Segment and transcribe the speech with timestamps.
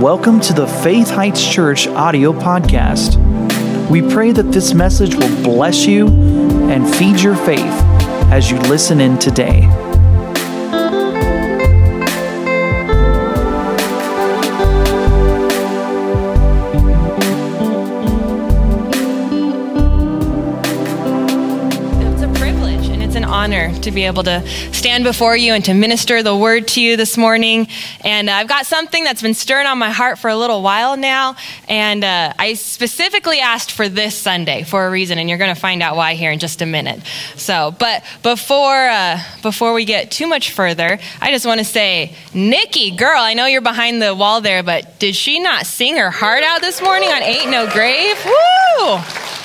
[0.00, 3.18] Welcome to the Faith Heights Church audio podcast.
[3.90, 6.08] We pray that this message will bless you
[6.70, 7.60] and feed your faith
[8.32, 9.89] as you listen in today.
[23.50, 26.96] Honor to be able to stand before you and to minister the word to you
[26.96, 27.66] this morning.
[28.04, 30.96] And uh, I've got something that's been stirring on my heart for a little while
[30.96, 31.34] now.
[31.68, 35.60] And uh, I specifically asked for this Sunday for a reason, and you're going to
[35.60, 37.00] find out why here in just a minute.
[37.34, 42.14] So, but before uh, before we get too much further, I just want to say,
[42.32, 46.10] Nikki, girl, I know you're behind the wall there, but did she not sing her
[46.10, 48.16] heart out this morning on Ain't No Grave?
[48.24, 49.39] Woo!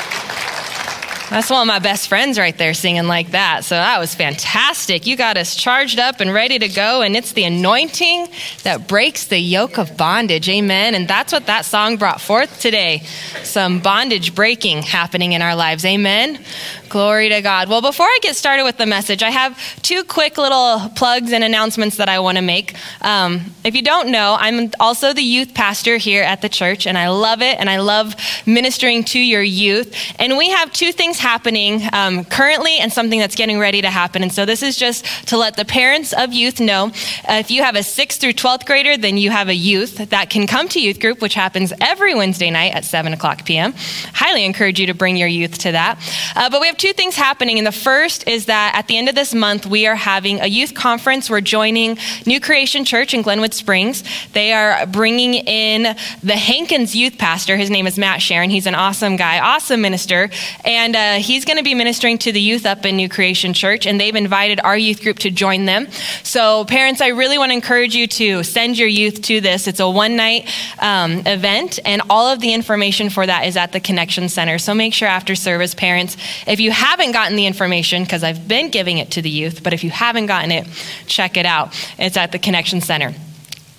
[1.36, 3.66] That's one of my best friends right there singing like that.
[3.66, 5.06] So that was fantastic.
[5.06, 7.02] You got us charged up and ready to go.
[7.02, 8.30] And it's the anointing
[8.64, 10.48] that breaks the yoke of bondage.
[10.48, 10.96] Amen.
[10.96, 13.00] And that's what that song brought forth today.
[13.44, 15.84] Some bondage breaking happening in our lives.
[15.84, 16.40] Amen.
[16.88, 17.68] Glory to God.
[17.68, 21.44] Well, before I get started with the message, I have two quick little plugs and
[21.44, 22.76] announcements that I want to make.
[23.02, 26.98] Um, if you don't know, I'm also the youth pastor here at the church, and
[26.98, 28.16] I love it, and I love
[28.46, 29.94] ministering to your youth.
[30.18, 34.22] And we have two things happening um, currently and something that's getting ready to happen.
[34.22, 36.92] And so this is just to let the parents of youth know
[37.28, 40.30] uh, if you have a 6th through 12th grader, then you have a youth that
[40.30, 43.74] can come to youth group, which happens every Wednesday night at 7 o'clock p.m.
[44.14, 45.98] Highly encourage you to bring your youth to that.
[46.36, 47.58] Uh, but we have two things happening.
[47.58, 50.48] And the first is that at the end of this month, we are having a
[50.48, 51.28] youth conference.
[51.28, 54.04] We're joining New Creation Church in Glenwood Springs.
[54.34, 57.58] They are bringing in the Hankins youth pastor.
[57.58, 58.52] His name is Matt Sharon.
[58.52, 60.30] He's an awesome guy, awesome minister.
[60.64, 63.86] And uh, he's going to be ministering to the youth up in New Creation Church.
[63.86, 65.88] And they've invited our youth group to join them.
[66.24, 69.68] So, parents, I really want to encourage you to send your youth to this.
[69.68, 70.50] It's a one night
[70.80, 74.58] um, event, and all of the information for that is at the Connection Center.
[74.58, 78.70] So, make sure after service, parents, if you haven't gotten the information, because I've been
[78.70, 80.68] giving it to the youth, but if you haven't gotten it,
[81.08, 81.74] check it out.
[81.98, 83.14] It's at the Connection Center.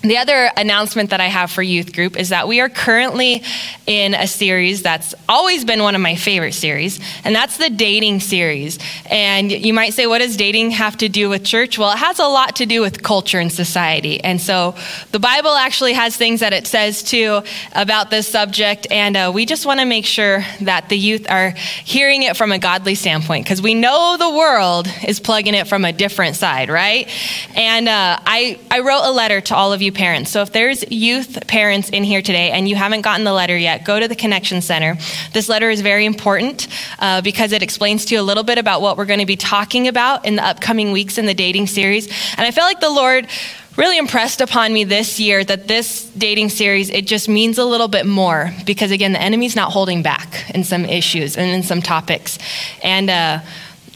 [0.07, 3.43] The other announcement that I have for youth group is that we are currently
[3.85, 8.21] in a series that's always been one of my favorite series, and that's the dating
[8.21, 8.79] series.
[9.09, 11.77] And you might say, what does dating have to do with church?
[11.77, 14.23] Well, it has a lot to do with culture and society.
[14.23, 14.75] And so
[15.11, 17.41] the Bible actually has things that it says too
[17.73, 21.49] about this subject, and uh, we just want to make sure that the youth are
[21.49, 25.83] hearing it from a godly standpoint because we know the world is plugging it from
[25.83, 27.09] a different side, right?
[27.55, 30.31] And uh, I, I wrote a letter to all of you parents.
[30.31, 33.83] So if there's youth parents in here today and you haven't gotten the letter yet,
[33.83, 34.95] go to the Connection Center.
[35.33, 36.67] This letter is very important
[36.99, 39.35] uh, because it explains to you a little bit about what we're going to be
[39.35, 42.07] talking about in the upcoming weeks in the dating series.
[42.37, 43.27] And I feel like the Lord
[43.75, 47.87] really impressed upon me this year that this dating series it just means a little
[47.87, 51.79] bit more because again the enemy's not holding back in some issues and in some
[51.79, 52.39] topics
[52.81, 53.39] and uh,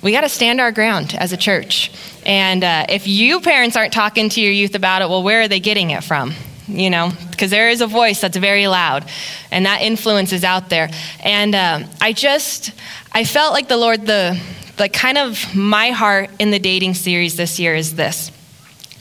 [0.04, 1.92] we got to stand our ground as a church
[2.26, 5.48] and uh, if you parents aren't talking to your youth about it, well, where are
[5.48, 6.34] they getting it from?
[6.68, 9.06] You know, because there is a voice that's very loud,
[9.52, 10.90] and that influence is out there.
[11.24, 12.72] And uh, I just,
[13.12, 14.40] I felt like the Lord, the,
[14.78, 18.32] the kind of my heart in the dating series this year is this.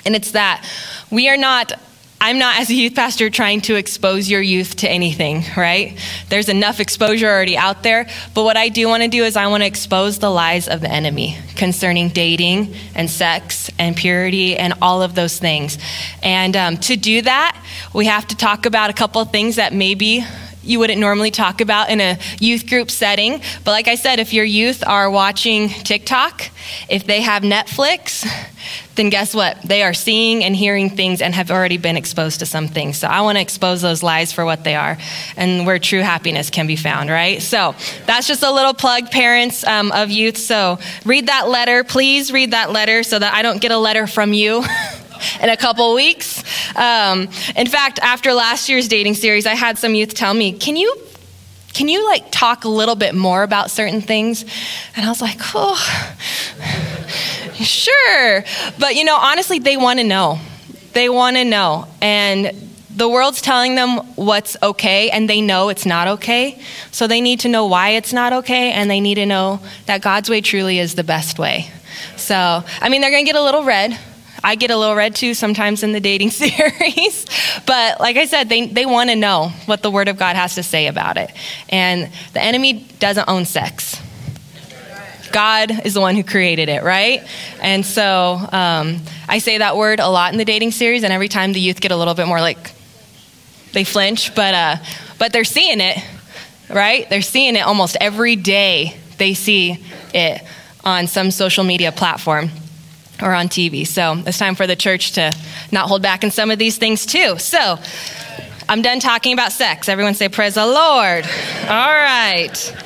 [0.05, 0.67] And it's that
[1.11, 1.73] we are not
[2.23, 5.99] I'm not, as a youth pastor, trying to expose your youth to anything, right?
[6.29, 8.09] There's enough exposure already out there.
[8.35, 10.83] But what I do want to do is I want to expose the lies of
[10.83, 15.79] the enemy concerning dating and sex and purity and all of those things.
[16.23, 17.65] And um, to do that,
[17.95, 20.23] we have to talk about a couple of things that maybe
[20.71, 23.41] you wouldn't normally talk about in a youth group setting.
[23.65, 26.49] But like I said, if your youth are watching TikTok,
[26.89, 28.25] if they have Netflix,
[28.95, 29.61] then guess what?
[29.63, 32.99] They are seeing and hearing things and have already been exposed to some things.
[32.99, 34.99] So I want to expose those lies for what they are
[35.37, 37.43] and where true happiness can be found, right?
[37.43, 37.75] So
[38.07, 40.37] that's just a little plug, parents um, of youth.
[40.37, 41.83] So read that letter.
[41.83, 44.65] Please read that letter so that I don't get a letter from you.
[45.43, 46.40] in a couple weeks.
[46.77, 50.77] Um, in fact, after last year's dating series, I had some youth tell me, "Can
[50.77, 50.95] you
[51.73, 54.45] can you like talk a little bit more about certain things?
[54.97, 55.77] And I was like, oh,
[57.55, 58.45] sure.
[58.79, 60.39] But you know, honestly, they want to know.
[60.93, 61.87] They want to know.
[62.01, 66.61] And the world's telling them what's okay, and they know it's not okay.
[66.91, 70.03] So they need to know why it's not okay, and they need to know that
[70.03, 71.71] God's way truly is the best way.
[72.17, 73.99] So, I mean, they're going to get a little red.
[74.43, 77.27] I get a little red too sometimes in the dating series.
[77.67, 80.55] but like I said, they, they want to know what the Word of God has
[80.55, 81.31] to say about it.
[81.69, 84.01] And the enemy doesn't own sex.
[85.33, 87.23] God is the one who created it, right?
[87.61, 91.29] And so um, I say that word a lot in the dating series, and every
[91.29, 92.73] time the youth get a little bit more like,
[93.73, 94.77] they flinch, but, uh,
[95.21, 95.99] but they're seeing it,
[96.69, 97.09] right?
[97.09, 98.97] They're seeing it almost every day.
[99.19, 99.79] They see
[100.13, 100.43] it
[100.83, 102.51] on some social media platform
[103.23, 103.87] or on TV.
[103.87, 105.33] So it's time for the church to
[105.73, 107.39] not hold back in some of these things too.
[107.39, 107.79] So
[108.71, 109.89] I'm done talking about sex.
[109.89, 111.25] Everyone say, Praise the Lord.
[111.65, 112.77] All right.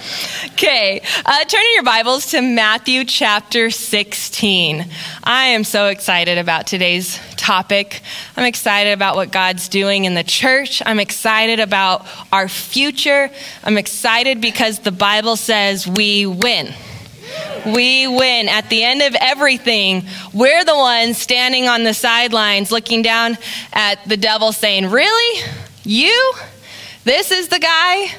[0.54, 4.86] Okay, uh, turn in your Bibles to Matthew chapter 16.
[5.24, 8.00] I am so excited about today's topic.
[8.34, 10.80] I'm excited about what God's doing in the church.
[10.86, 13.30] I'm excited about our future.
[13.62, 16.72] I'm excited because the Bible says we win.
[17.66, 18.48] We win.
[18.48, 23.38] At the end of everything, we're the ones standing on the sidelines looking down
[23.72, 25.42] at the devil saying, Really?
[25.84, 26.32] You?
[27.04, 28.14] This is the guy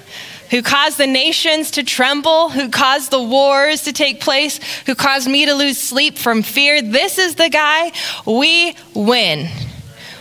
[0.52, 5.28] who caused the nations to tremble, who caused the wars to take place, who caused
[5.28, 6.82] me to lose sleep from fear.
[6.82, 7.92] This is the guy.
[8.26, 9.50] We win.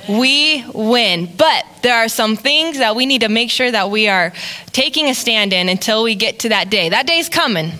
[0.08, 1.32] We win.
[1.36, 4.32] But there are some things that we need to make sure that we are
[4.72, 6.88] taking a stand in until we get to that day.
[6.88, 7.72] That day's coming.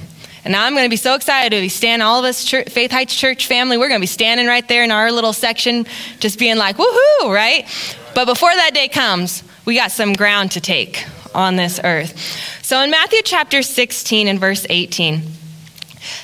[0.45, 2.69] And now I'm going to be so excited to be standing, all of us, church,
[2.69, 5.87] Faith Heights Church family, we're going to be standing right there in our little section,
[6.21, 7.67] just being like, woohoo, right?
[8.15, 11.05] But before that day comes, we got some ground to take
[11.35, 12.19] on this earth.
[12.63, 15.23] So in Matthew chapter 16 and verse 18,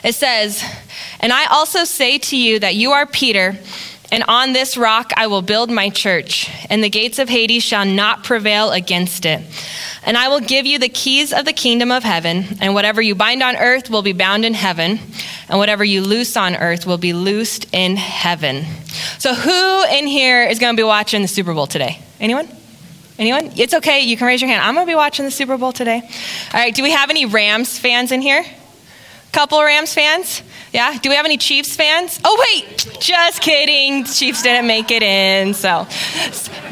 [0.04, 0.62] it says,
[1.20, 3.58] And I also say to you that you are Peter,
[4.12, 7.84] and on this rock I will build my church, and the gates of Hades shall
[7.84, 9.42] not prevail against it.
[10.04, 13.14] And I will give you the keys of the kingdom of heaven, and whatever you
[13.14, 14.98] bind on earth will be bound in heaven,
[15.48, 18.64] and whatever you loose on earth will be loosed in heaven.
[19.18, 22.00] So, who in here is going to be watching the Super Bowl today?
[22.18, 22.48] Anyone?
[23.18, 23.52] Anyone?
[23.56, 24.00] It's okay.
[24.00, 24.62] You can raise your hand.
[24.62, 26.00] I'm going to be watching the Super Bowl today.
[26.00, 26.74] All right.
[26.74, 28.44] Do we have any Rams fans in here?
[29.32, 30.42] Couple Rams fans?
[30.72, 30.96] Yeah?
[30.98, 32.20] Do we have any Chiefs fans?
[32.24, 34.04] Oh, wait, just kidding.
[34.04, 35.52] Chiefs didn't make it in.
[35.54, 35.86] So,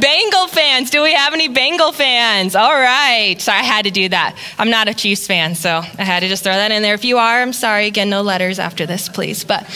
[0.00, 2.54] Bengal fans, do we have any Bengal fans?
[2.54, 3.36] All right.
[3.40, 4.36] So, I had to do that.
[4.56, 6.94] I'm not a Chiefs fan, so I had to just throw that in there.
[6.94, 7.86] If you are, I'm sorry.
[7.86, 9.42] Again, no letters after this, please.
[9.44, 9.68] But,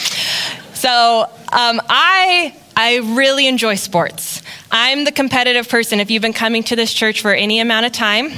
[0.75, 2.57] so, um, I.
[2.75, 4.41] I really enjoy sports.
[4.71, 6.01] I'm the competitive person.
[6.01, 8.33] If you've been coming to this church for any amount of time,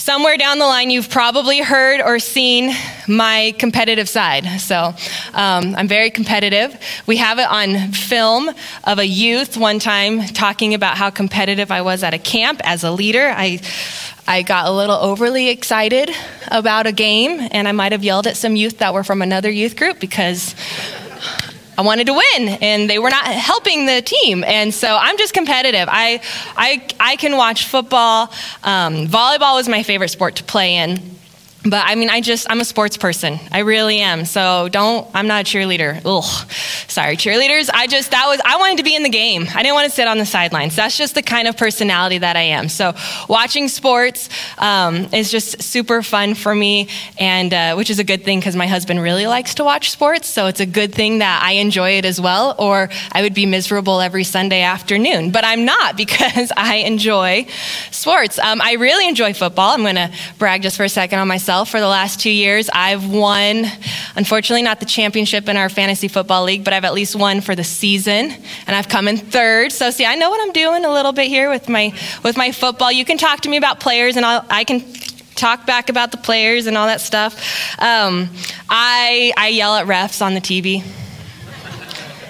[0.00, 2.74] somewhere down the line, you've probably heard or seen
[3.06, 4.46] my competitive side.
[4.60, 4.94] So
[5.34, 6.74] um, I'm very competitive.
[7.06, 8.50] We have it on film
[8.84, 12.82] of a youth one time talking about how competitive I was at a camp as
[12.82, 13.28] a leader.
[13.28, 13.60] I
[14.26, 16.08] I got a little overly excited
[16.48, 19.50] about a game, and I might have yelled at some youth that were from another
[19.50, 20.54] youth group because
[21.80, 24.44] I wanted to win, and they were not helping the team.
[24.44, 25.88] And so I'm just competitive.
[25.90, 26.20] I,
[26.54, 28.30] I, I can watch football.
[28.62, 31.00] Um, volleyball was my favorite sport to play in
[31.62, 33.38] but I mean, I just, I'm a sports person.
[33.52, 34.24] I really am.
[34.24, 36.00] So don't, I'm not a cheerleader.
[36.06, 36.50] Ugh.
[36.88, 37.68] Sorry, cheerleaders.
[37.72, 39.46] I just, that was, I wanted to be in the game.
[39.54, 40.74] I didn't want to sit on the sidelines.
[40.74, 42.70] That's just the kind of personality that I am.
[42.70, 42.94] So
[43.28, 48.24] watching sports um, is just super fun for me, and uh, which is a good
[48.24, 50.28] thing because my husband really likes to watch sports.
[50.28, 53.44] So it's a good thing that I enjoy it as well, or I would be
[53.44, 55.30] miserable every Sunday afternoon.
[55.30, 57.46] But I'm not because I enjoy
[57.90, 58.38] sports.
[58.38, 59.74] Um, I really enjoy football.
[59.74, 62.30] I'm going to brag just for a second on myself myself for the last two
[62.30, 62.70] years.
[62.72, 63.64] I've won,
[64.14, 67.56] unfortunately, not the championship in our fantasy football league, but I've at least won for
[67.56, 68.30] the season,
[68.68, 69.72] and I've come in third.
[69.72, 71.92] So, see, I know what I'm doing a little bit here with my
[72.22, 72.92] with my football.
[72.92, 74.84] You can talk to me about players, and I'll, I can
[75.34, 77.34] talk back about the players and all that stuff.
[77.80, 78.28] Um,
[78.68, 80.84] I I yell at refs on the TV.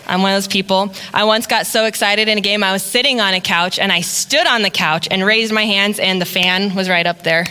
[0.09, 0.95] I'm one of those people.
[1.13, 3.93] I once got so excited in a game, I was sitting on a couch and
[3.93, 7.23] I stood on the couch and raised my hands, and the fan was right up
[7.23, 7.45] there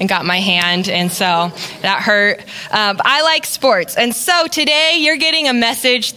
[0.00, 1.52] and got my hand, and so
[1.82, 2.40] that hurt.
[2.70, 6.14] Um, I like sports, and so today you're getting a message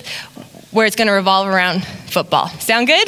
[0.71, 2.47] where it's going to revolve around football.
[2.59, 3.07] Sound good?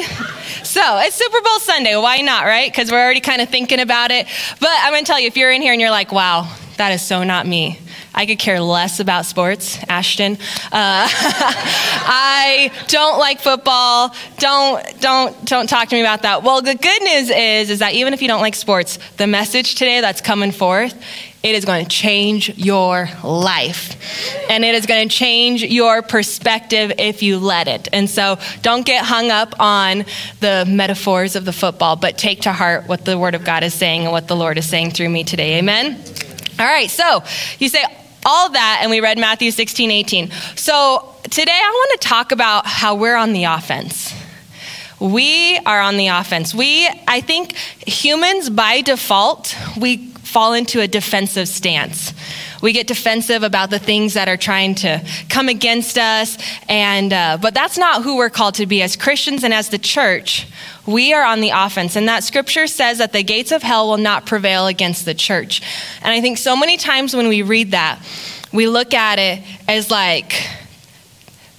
[0.63, 1.95] So it's Super Bowl Sunday.
[1.95, 2.71] Why not, right?
[2.71, 4.27] Because we're already kind of thinking about it.
[4.59, 6.91] But I'm going to tell you, if you're in here and you're like, wow, that
[6.91, 7.79] is so not me.
[8.13, 10.33] I could care less about sports, Ashton.
[10.33, 10.37] Uh,
[11.11, 14.13] I don't like football.
[14.37, 16.43] Don't don't don't talk to me about that.
[16.43, 19.75] Well, the good news is is that even if you don't like sports, the message
[19.75, 20.95] today that's coming forth
[21.45, 23.95] it is going to change your life.
[24.49, 27.87] And it is going to change your perspective if you let it.
[27.93, 30.05] And so don't get hung up on
[30.39, 33.75] the metaphors of the football, but take to heart what the Word of God is
[33.75, 35.59] saying and what the Lord is saying through me today.
[35.59, 36.03] Amen?
[36.57, 37.21] All right, so
[37.59, 37.83] you say,
[38.25, 40.31] all that, and we read Matthew 16, 18.
[40.55, 44.13] So today I want to talk about how we're on the offense.
[44.99, 46.55] We are on the offense.
[46.55, 52.13] We, I think humans by default, we fall into a defensive stance.
[52.61, 56.37] we get defensive about the things that are trying to come against us.
[56.67, 59.77] And, uh, but that's not who we're called to be as Christians and as the
[59.77, 60.45] church.
[60.85, 61.95] We are on the offense.
[61.95, 65.61] And that scripture says that the gates of hell will not prevail against the church.
[66.01, 68.05] And I think so many times when we read that,
[68.51, 70.33] we look at it as like,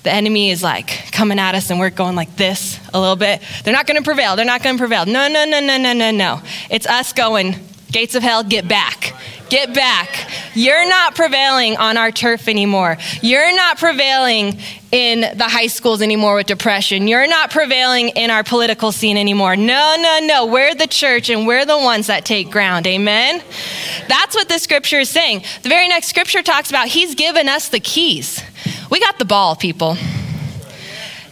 [0.03, 3.41] the enemy is like coming at us and we're going like this a little bit.
[3.65, 4.37] They're not going to prevail.
[4.37, 5.07] They're not going to prevail.
[5.07, 6.43] No, no, no, no, no, no, no.
[6.69, 7.57] It's us going,
[7.91, 9.15] gates of hell, get back.
[9.49, 10.29] Get back.
[10.55, 12.99] You're not prevailing on our turf anymore.
[13.23, 14.59] You're not prevailing
[14.91, 17.07] in the high schools anymore with depression.
[17.07, 19.55] You're not prevailing in our political scene anymore.
[19.55, 20.47] No, no, no.
[20.47, 22.89] We're the church and we're the ones that take ground.
[22.89, 23.41] Amen?
[24.09, 25.45] That's what the scripture is saying.
[25.63, 28.43] The very next scripture talks about He's given us the keys.
[28.91, 29.97] We got the ball, people.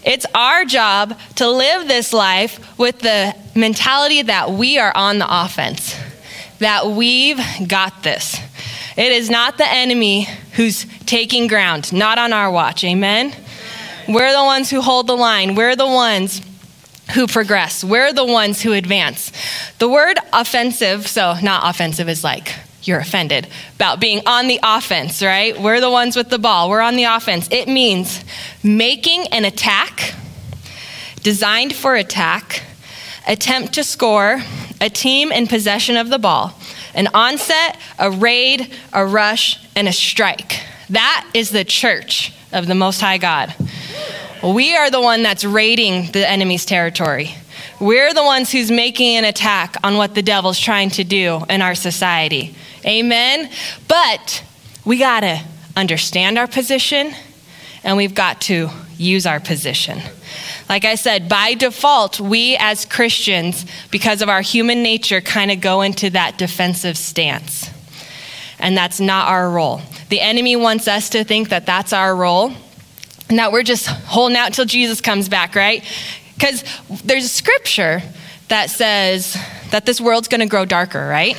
[0.05, 5.27] It's our job to live this life with the mentality that we are on the
[5.29, 5.97] offense
[6.65, 8.41] that we've got this.
[8.97, 12.85] It is not the enemy who's taking ground, not on our watch.
[12.85, 13.35] Amen?
[14.09, 15.57] We're the ones who hold the line.
[15.57, 16.41] We're the ones
[17.13, 17.85] who progress.
[17.85, 19.31] We're the ones who advance.
[19.79, 25.23] The word offensive, so not offensive is like you're offended, about being on the offense,
[25.23, 25.61] right?
[25.61, 26.71] We're the ones with the ball.
[26.71, 27.47] We're on the offense.
[27.51, 28.25] It means
[28.63, 30.15] making an attack,
[31.23, 32.63] designed for attack,
[33.29, 34.41] attempt to score,
[34.81, 36.59] a team in possession of the ball,
[36.95, 40.61] an onset, a raid, a rush, and a strike.
[40.91, 43.55] That is the church of the Most High God.
[44.43, 47.35] We are the one that's raiding the enemy's territory.
[47.81, 51.63] We're the ones who's making an attack on what the devil's trying to do in
[51.63, 52.55] our society.
[52.85, 53.51] Amen?
[53.89, 54.45] But
[54.85, 55.41] we got to
[55.77, 57.15] understand our position
[57.83, 60.01] and we've got to use our position.
[60.69, 65.61] Like I said, by default, we as Christians, because of our human nature, kind of
[65.61, 67.71] go into that defensive stance.
[68.59, 69.83] And that's not our role.
[70.09, 72.53] The enemy wants us to think that that's our role
[73.29, 75.85] and that we're just holding out until Jesus comes back, right?
[76.35, 76.65] Because
[77.05, 78.03] there's a scripture
[78.49, 79.37] that says
[79.71, 81.37] that this world's going to grow darker, right?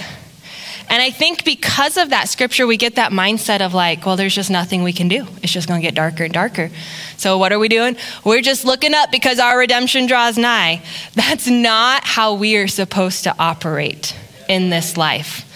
[0.89, 4.35] And I think because of that scripture, we get that mindset of like, well, there's
[4.35, 5.25] just nothing we can do.
[5.41, 6.69] It's just going to get darker and darker.
[7.17, 7.97] So what are we doing?
[8.23, 10.83] We're just looking up because our redemption draws nigh.
[11.13, 14.15] That's not how we are supposed to operate
[14.47, 15.51] in this life.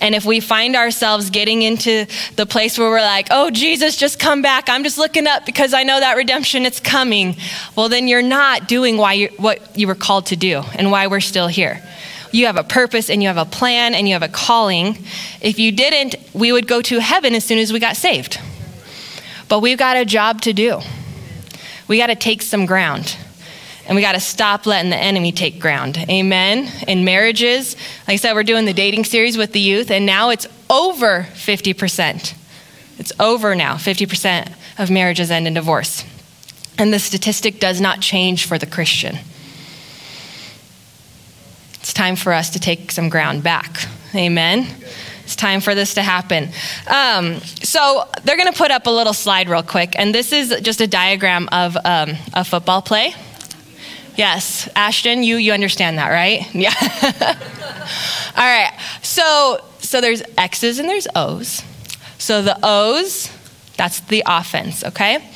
[0.00, 2.06] And if we find ourselves getting into
[2.36, 4.68] the place where we're like, oh, Jesus, just come back.
[4.68, 7.36] I'm just looking up because I know that redemption is coming.
[7.74, 11.08] Well, then you're not doing why you, what you were called to do and why
[11.08, 11.82] we're still here
[12.32, 14.98] you have a purpose and you have a plan and you have a calling.
[15.40, 18.40] If you didn't, we would go to heaven as soon as we got saved.
[19.48, 20.80] But we've got a job to do.
[21.88, 23.16] We got to take some ground.
[23.86, 25.96] And we got to stop letting the enemy take ground.
[26.10, 26.70] Amen.
[26.86, 27.74] In marriages,
[28.06, 31.26] like I said, we're doing the dating series with the youth, and now it's over
[31.32, 32.34] 50%.
[32.98, 33.76] It's over now.
[33.76, 36.04] 50% of marriages end in divorce.
[36.76, 39.16] And the statistic does not change for the Christian.
[41.88, 43.88] It's time for us to take some ground back.
[44.14, 44.66] Amen.
[45.24, 46.50] It's time for this to happen.
[46.86, 50.54] Um, so they're going to put up a little slide real quick, and this is
[50.60, 53.14] just a diagram of um, a football play.
[54.18, 56.46] Yes, Ashton, you you understand that, right?
[56.54, 56.74] Yeah.
[58.36, 58.78] All right.
[59.00, 61.62] So so there's X's and there's O's.
[62.18, 63.32] So the O's,
[63.78, 64.84] that's the offense.
[64.84, 65.26] Okay.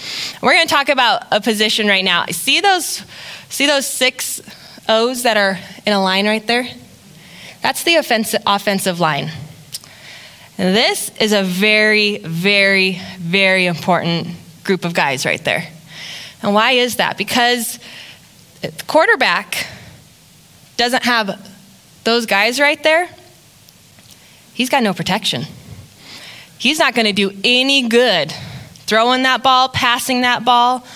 [0.43, 2.27] We're going to talk about a position right now.
[2.27, 3.03] See those
[3.49, 4.43] see those six
[4.89, 6.69] O's that are in a line right there?
[7.63, 9.31] That's the offensive, offensive line.
[10.59, 14.29] And this is a very, very, very important
[14.65, 15.67] group of guys right there.
[16.43, 17.17] And why is that?
[17.17, 17.79] Because
[18.61, 19.67] the quarterback
[20.77, 21.49] doesn't have
[22.05, 23.09] those guys right there,
[24.55, 25.45] he's got no protection.
[26.59, 28.33] He's not going to do any good
[28.87, 30.87] throwing that ball, passing that ball.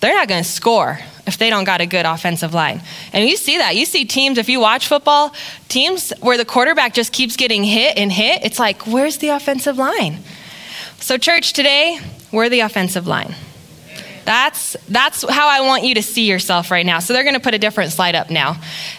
[0.00, 2.82] They're not going to score if they don't got a good offensive line.
[3.12, 3.76] And you see that.
[3.76, 5.34] You see teams, if you watch football,
[5.68, 9.78] teams where the quarterback just keeps getting hit and hit, it's like, where's the offensive
[9.78, 10.18] line?
[11.00, 11.98] So, church, today,
[12.32, 13.34] we're the offensive line.
[14.24, 16.98] That's, that's how I want you to see yourself right now.
[16.98, 18.56] So, they're going to put a different slide up now.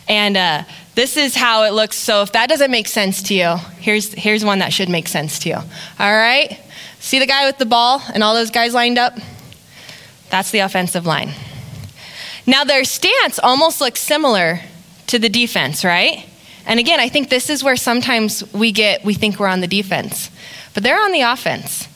[0.08, 0.64] And uh,
[0.94, 1.98] this is how it looks.
[1.98, 5.40] So, if that doesn't make sense to you, here's, here's one that should make sense
[5.40, 5.56] to you.
[5.56, 5.64] All
[6.14, 6.60] right?
[7.00, 9.14] See the guy with the ball and all those guys lined up?
[10.30, 11.32] That's the offensive line.
[12.48, 14.62] Now, their stance almost looks similar
[15.08, 16.26] to the defense, right?
[16.66, 19.68] And again, I think this is where sometimes we get, we think we're on the
[19.68, 20.30] defense,
[20.74, 21.88] but they're on the offense.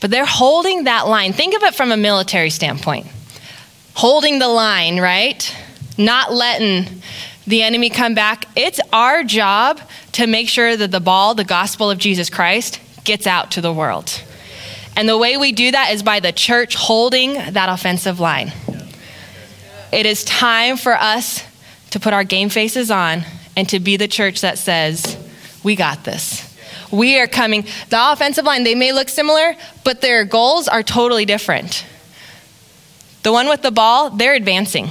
[0.00, 1.32] But they're holding that line.
[1.32, 3.06] Think of it from a military standpoint
[3.96, 5.56] holding the line, right?
[5.96, 7.00] Not letting
[7.46, 8.46] the enemy come back.
[8.54, 9.80] It's our job
[10.12, 13.72] to make sure that the ball, the gospel of Jesus Christ, gets out to the
[13.72, 14.22] world.
[14.96, 18.52] And the way we do that is by the church holding that offensive line.
[19.96, 21.42] It is time for us
[21.92, 23.24] to put our game faces on
[23.56, 25.16] and to be the church that says,
[25.64, 26.54] We got this.
[26.92, 27.62] We are coming.
[27.88, 31.86] The offensive line, they may look similar, but their goals are totally different.
[33.22, 34.90] The one with the ball, they're advancing.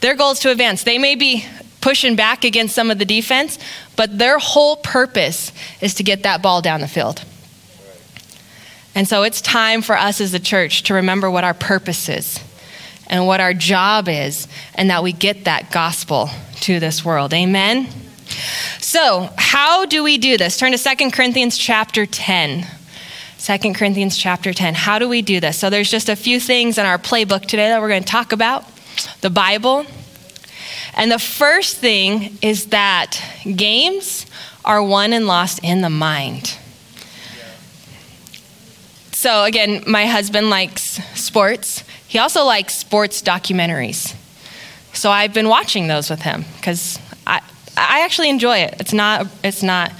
[0.00, 0.82] Their goal is to advance.
[0.82, 1.44] They may be
[1.82, 3.58] pushing back against some of the defense,
[3.96, 7.22] but their whole purpose is to get that ball down the field.
[8.94, 12.40] And so it's time for us as a church to remember what our purpose is
[13.08, 16.30] and what our job is, and that we get that gospel
[16.62, 17.32] to this world.
[17.32, 17.88] Amen?
[18.80, 20.56] So, how do we do this?
[20.58, 22.66] Turn to 2 Corinthians chapter 10.
[23.38, 24.74] 2 Corinthians chapter 10.
[24.74, 25.58] How do we do this?
[25.58, 28.32] So, there's just a few things in our playbook today that we're going to talk
[28.32, 28.64] about
[29.20, 29.86] the Bible.
[30.94, 33.22] And the first thing is that
[33.54, 34.26] games
[34.64, 36.56] are won and lost in the mind.
[39.12, 41.84] So, again, my husband likes sports.
[42.08, 44.14] He also likes sports documentaries.
[44.92, 47.42] So, I've been watching those with him because I,
[47.76, 48.76] I actually enjoy it.
[48.80, 49.92] It's not, it's not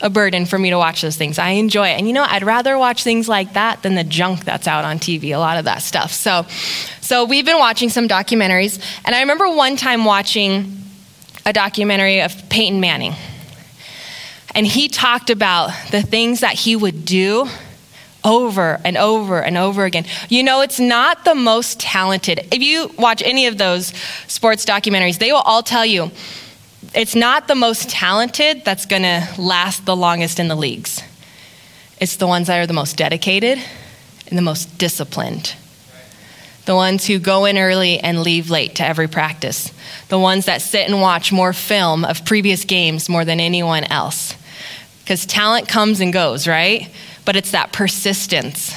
[0.00, 1.38] a burden for me to watch those things.
[1.38, 1.98] I enjoy it.
[1.98, 4.98] And you know, I'd rather watch things like that than the junk that's out on
[4.98, 6.12] TV, a lot of that stuff.
[6.12, 6.46] So,
[7.00, 8.80] so we've been watching some documentaries.
[9.04, 10.82] And I remember one time watching
[11.44, 13.14] a documentary of Peyton Manning.
[14.54, 17.48] And he talked about the things that he would do
[18.28, 20.04] over and over and over again.
[20.28, 22.46] You know, it's not the most talented.
[22.52, 23.88] If you watch any of those
[24.26, 26.10] sports documentaries, they will all tell you
[26.94, 31.02] it's not the most talented that's going to last the longest in the leagues.
[32.00, 33.58] It's the ones that are the most dedicated
[34.28, 35.54] and the most disciplined.
[36.66, 39.72] The ones who go in early and leave late to every practice.
[40.08, 44.34] The ones that sit and watch more film of previous games more than anyone else.
[45.00, 46.90] Because talent comes and goes, right?
[47.28, 48.74] But it's that persistence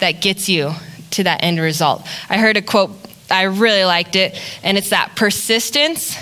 [0.00, 0.72] that gets you
[1.12, 2.04] to that end result.
[2.28, 2.90] I heard a quote,
[3.30, 6.18] I really liked it, and it's that persistence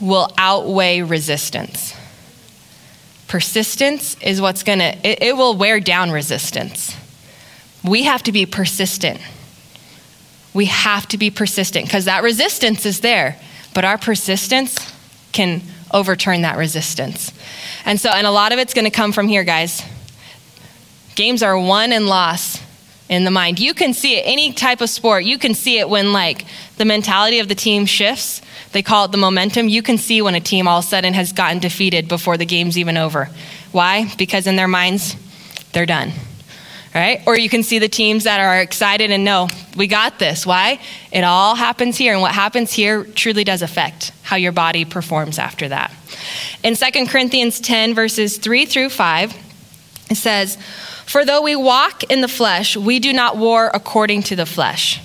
[0.00, 1.94] will outweigh resistance.
[3.28, 6.96] Persistence is what's to, it, it will wear down resistance.
[7.84, 9.20] We have to be persistent.
[10.52, 13.36] We have to be persistent because that resistance is there,
[13.74, 14.92] but our persistence
[15.30, 17.32] can overturn that resistance.
[17.84, 19.84] And so, and a lot of it's to come from here, guys.
[21.20, 22.62] Games are won and lost
[23.10, 23.60] in the mind.
[23.60, 26.46] You can see it, any type of sport, you can see it when, like,
[26.78, 28.40] the mentality of the team shifts
[28.72, 29.68] they call it the momentum.
[29.68, 32.46] You can see when a team all of a sudden has gotten defeated before the
[32.46, 33.28] game's even over.
[33.70, 34.10] Why?
[34.16, 35.14] Because in their minds,
[35.72, 36.12] they're done.
[36.94, 37.22] Right?
[37.26, 40.46] Or you can see the teams that are excited and know, we got this.
[40.46, 40.80] Why?
[41.12, 42.14] It all happens here.
[42.14, 45.92] And what happens here truly does affect how your body performs after that.
[46.62, 49.36] In 2 Corinthians 10, verses 3 through 5,
[50.10, 50.58] it says,
[51.10, 55.00] For though we walk in the flesh, we do not war according to the flesh.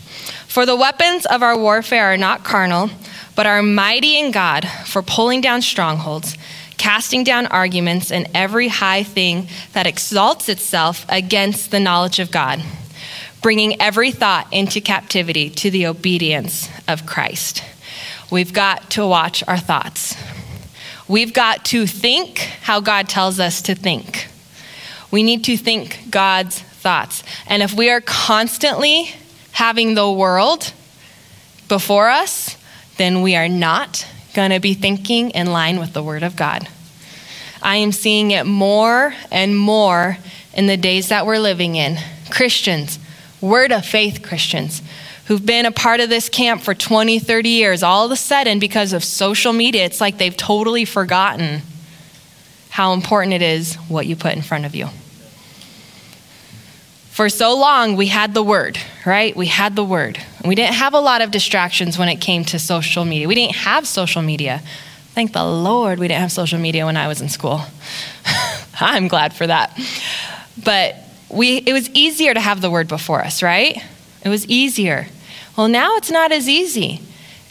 [0.46, 2.92] For the weapons of our warfare are not carnal
[3.36, 6.38] but are mighty in God for pulling down strongholds,
[6.78, 12.62] casting down arguments and every high thing that exalts itself against the knowledge of God,
[13.42, 17.64] bringing every thought into captivity to the obedience of Christ.
[18.30, 20.16] We've got to watch our thoughts.
[21.08, 24.28] We've got to think how God tells us to think.
[25.16, 27.24] We need to think God's thoughts.
[27.48, 29.10] And if we are constantly
[29.54, 30.74] having the world
[31.70, 32.58] before us,
[32.98, 36.68] then we are not going to be thinking in line with the Word of God.
[37.62, 40.18] I am seeing it more and more
[40.54, 41.98] in the days that we're living in.
[42.30, 43.00] Christians,
[43.40, 44.82] Word of Faith Christians,
[45.28, 48.60] who've been a part of this camp for 20, 30 years, all of a sudden,
[48.60, 51.62] because of social media, it's like they've totally forgotten
[52.70, 54.90] how important it is what you put in front of you.
[57.16, 59.34] For so long, we had the word, right?
[59.34, 60.22] We had the word.
[60.44, 63.30] We didn't have a lot of distractions when it came to social media.
[63.30, 64.62] We didn't have social media.
[65.14, 67.62] Thank the Lord we didn't have social media when I was in school.
[68.82, 69.80] I'm glad for that.
[70.62, 70.98] But
[71.30, 73.82] we, it was easier to have the word before us, right?
[74.26, 75.08] It was easier.
[75.56, 77.00] Well, now it's not as easy.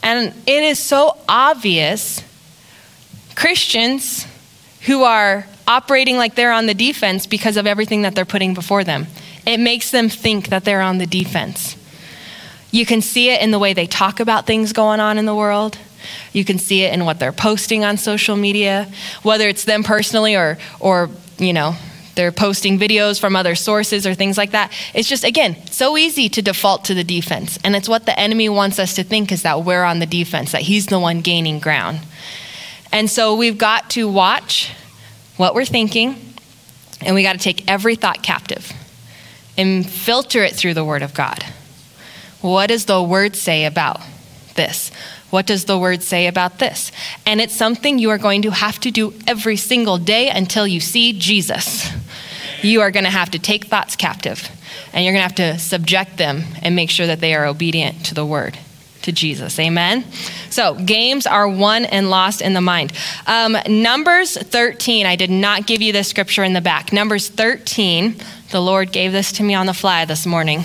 [0.02, 2.22] And it is so obvious
[3.34, 4.26] Christians
[4.82, 8.84] who are operating like they're on the defense because of everything that they're putting before
[8.84, 9.06] them.
[9.46, 11.76] It makes them think that they're on the defense.
[12.70, 15.34] You can see it in the way they talk about things going on in the
[15.34, 15.78] world.
[16.32, 18.88] You can see it in what they're posting on social media,
[19.22, 21.76] whether it's them personally or, or you know,
[22.14, 24.72] they're posting videos from other sources or things like that.
[24.94, 27.58] It's just, again, so easy to default to the defense.
[27.64, 30.52] And it's what the enemy wants us to think is that we're on the defense,
[30.52, 32.00] that he's the one gaining ground.
[32.92, 34.72] And so we've got to watch
[35.36, 36.34] what we're thinking
[37.04, 38.72] And we got to take every thought captive
[39.56, 41.44] and filter it through the Word of God.
[42.40, 44.00] What does the Word say about
[44.54, 44.90] this?
[45.30, 46.92] What does the Word say about this?
[47.26, 50.80] And it's something you are going to have to do every single day until you
[50.80, 51.90] see Jesus.
[52.62, 54.48] You are going to have to take thoughts captive
[54.92, 58.06] and you're going to have to subject them and make sure that they are obedient
[58.06, 58.56] to the Word
[59.02, 59.58] to Jesus.
[59.58, 60.04] Amen?
[60.50, 62.92] So, games are won and lost in the mind.
[63.26, 66.92] Um, Numbers 13, I did not give you this scripture in the back.
[66.92, 68.16] Numbers 13,
[68.54, 70.62] the Lord gave this to me on the fly this morning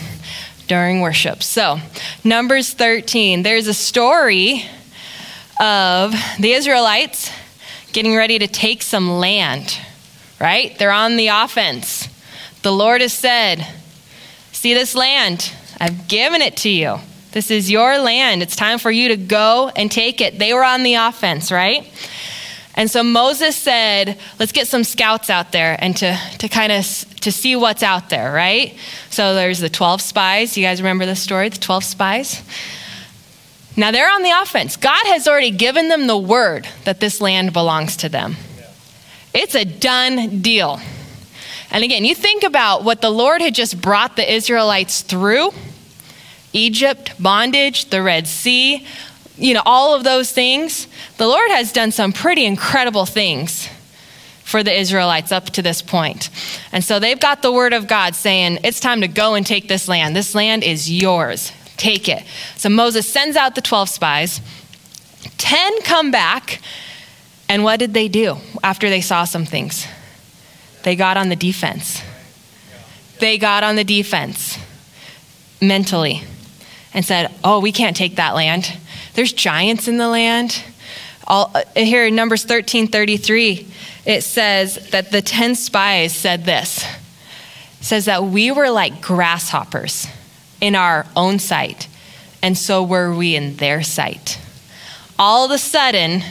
[0.67, 1.41] during worship.
[1.41, 1.79] So,
[2.23, 4.63] Numbers 13, there's a story
[5.59, 7.31] of the Israelites
[7.91, 9.75] getting ready to take some land,
[10.39, 10.77] right?
[10.77, 12.07] They're on the offense.
[12.61, 13.67] The Lord has said,
[14.51, 15.51] See this land?
[15.81, 16.99] I've given it to you.
[17.31, 18.43] This is your land.
[18.43, 20.37] It's time for you to go and take it.
[20.37, 21.91] They were on the offense, right?
[22.75, 26.85] And so Moses said, let's get some scouts out there and to, to kind of
[27.21, 28.75] to see what's out there, right?
[29.09, 30.57] So there's the 12 spies.
[30.57, 32.41] You guys remember the story, the 12 spies?
[33.75, 34.75] Now they're on the offense.
[34.75, 38.35] God has already given them the word that this land belongs to them.
[39.33, 40.79] It's a done deal.
[41.71, 45.51] And again, you think about what the Lord had just brought the Israelites through
[46.51, 48.85] Egypt, bondage, the Red Sea,
[49.37, 50.87] you know, all of those things.
[51.17, 53.69] The Lord has done some pretty incredible things
[54.49, 56.31] for the Israelites up to this point.
[56.71, 59.67] And so they've got the word of God saying, it's time to go and take
[59.67, 60.15] this land.
[60.15, 61.51] This land is yours.
[61.77, 62.23] Take it.
[62.55, 64.41] So Moses sends out the 12 spies.
[65.37, 66.61] 10 come back.
[67.47, 69.85] And what did they do after they saw some things?
[70.81, 72.01] They got on the defense.
[73.19, 74.57] They got on the defense
[75.61, 76.23] mentally
[76.91, 78.75] and said, Oh, we can't take that land.
[79.13, 80.63] There's giants in the land.
[81.29, 83.67] All, uh, here in Numbers 13 33,
[84.05, 86.83] it says that the 10 spies said this
[87.79, 90.07] it says that we were like grasshoppers
[90.59, 91.87] in our own sight,
[92.41, 94.39] and so were we in their sight.
[95.17, 96.23] All of a sudden,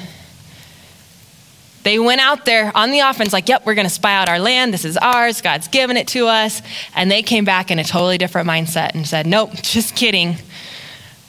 [1.84, 4.38] they went out there on the offense, like, yep, we're going to spy out our
[4.38, 4.74] land.
[4.74, 5.40] This is ours.
[5.40, 6.60] God's given it to us.
[6.94, 10.36] And they came back in a totally different mindset and said, nope, just kidding.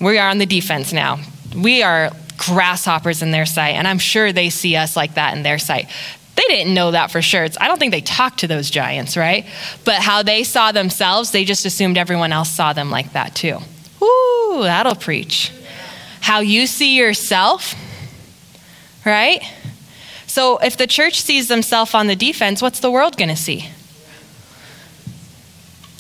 [0.02, 1.20] We are on the defense now.
[1.56, 3.76] We are grasshoppers in their sight.
[3.76, 5.88] And I'm sure they see us like that in their sight.
[6.36, 7.44] They didn't know that for sure.
[7.44, 9.46] It's, I don't think they talked to those giants, right?
[9.84, 13.58] But how they saw themselves, they just assumed everyone else saw them like that too.
[14.02, 15.52] Ooh, that'll preach.
[16.22, 17.76] How you see yourself,
[19.06, 19.42] right?
[20.28, 23.70] So if the church sees themselves on the defense, what's the world going to see?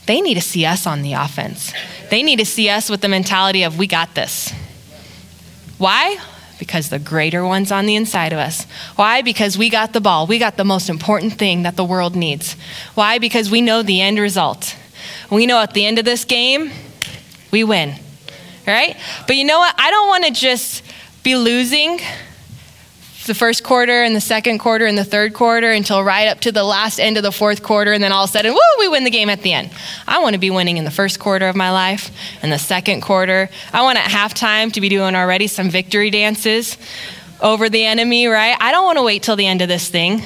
[0.06, 1.73] They need to see us on the offense.
[2.10, 4.54] They need to see us with the mentality of, we got this.
[5.79, 6.17] Why?
[6.59, 8.65] Because the greater one's on the inside of us.
[8.95, 9.21] Why?
[9.21, 10.27] Because we got the ball.
[10.27, 12.55] We got the most important thing that the world needs.
[12.93, 13.17] Why?
[13.17, 14.75] Because we know the end result.
[15.31, 16.71] We know at the end of this game,
[17.49, 17.95] we win.
[18.67, 18.97] Right?
[19.25, 19.73] But you know what?
[19.79, 20.83] I don't want to just
[21.23, 21.99] be losing
[23.29, 26.51] the first quarter and the second quarter and the third quarter until right up to
[26.51, 28.87] the last end of the fourth quarter, and then all of a sudden, woo, we
[28.87, 29.69] win the game at the end.
[30.07, 32.11] I want to be winning in the first quarter of my life
[32.41, 33.47] and the second quarter.
[33.71, 36.75] I want at halftime to be doing already some victory dances
[37.39, 38.57] over the enemy, right?
[38.59, 40.23] I don't want to wait till the end of this thing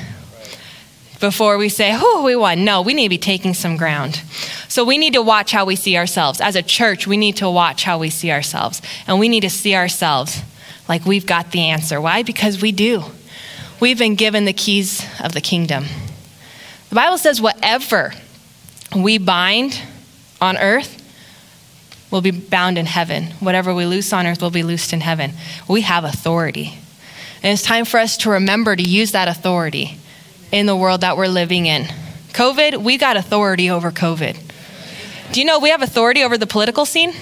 [1.19, 2.63] before we say, oh, we won.
[2.63, 4.21] No, we need to be taking some ground.
[4.69, 6.39] So we need to watch how we see ourselves.
[6.39, 8.81] As a church, we need to watch how we see ourselves.
[9.07, 10.41] And we need to see ourselves
[10.87, 11.99] like we've got the answer.
[11.99, 12.23] Why?
[12.23, 13.03] Because we do.
[13.79, 15.85] We've been given the keys of the kingdom.
[16.89, 18.13] The Bible says, whatever
[18.95, 19.81] we bind
[20.39, 20.99] on earth
[22.11, 23.31] will be bound in heaven.
[23.39, 25.33] Whatever we loose on earth will be loosed in heaven.
[25.67, 26.77] We have authority.
[27.41, 29.97] And it's time for us to remember to use that authority
[30.51, 31.85] in the world that we're living in.
[32.33, 34.39] COVID, we got authority over COVID.
[35.31, 37.13] Do you know we have authority over the political scene?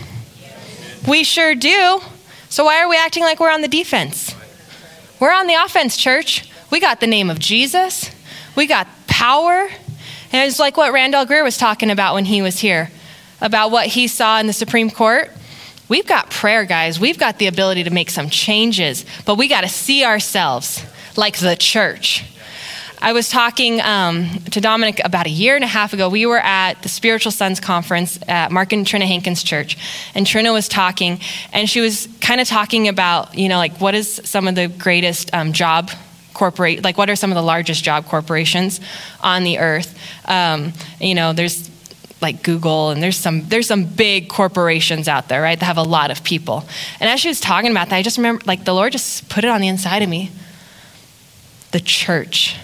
[1.07, 2.01] We sure do.
[2.51, 4.35] So why are we acting like we're on the defense?
[5.21, 6.51] We're on the offense, church.
[6.69, 8.11] We got the name of Jesus,
[8.57, 9.69] we got power.
[10.33, 12.91] And it's like what Randall Greer was talking about when he was here
[13.39, 15.31] about what he saw in the Supreme Court.
[15.87, 16.99] We've got prayer, guys.
[16.99, 20.85] We've got the ability to make some changes, but we got to see ourselves
[21.15, 22.25] like the church.
[23.03, 26.07] I was talking um, to Dominic about a year and a half ago.
[26.07, 29.75] We were at the Spiritual Sons Conference at Mark and Trina Hankins Church,
[30.13, 31.19] and Trina was talking,
[31.51, 34.67] and she was kind of talking about, you know, like what is some of the
[34.67, 35.89] greatest um, job
[36.35, 38.79] corporate, like what are some of the largest job corporations
[39.19, 39.97] on the earth?
[40.25, 41.71] Um, you know, there's
[42.21, 45.59] like Google and there's some there's some big corporations out there, right?
[45.59, 46.65] That have a lot of people.
[46.99, 49.43] And as she was talking about that, I just remember like the Lord just put
[49.43, 50.29] it on the inside of me.
[51.71, 52.57] The church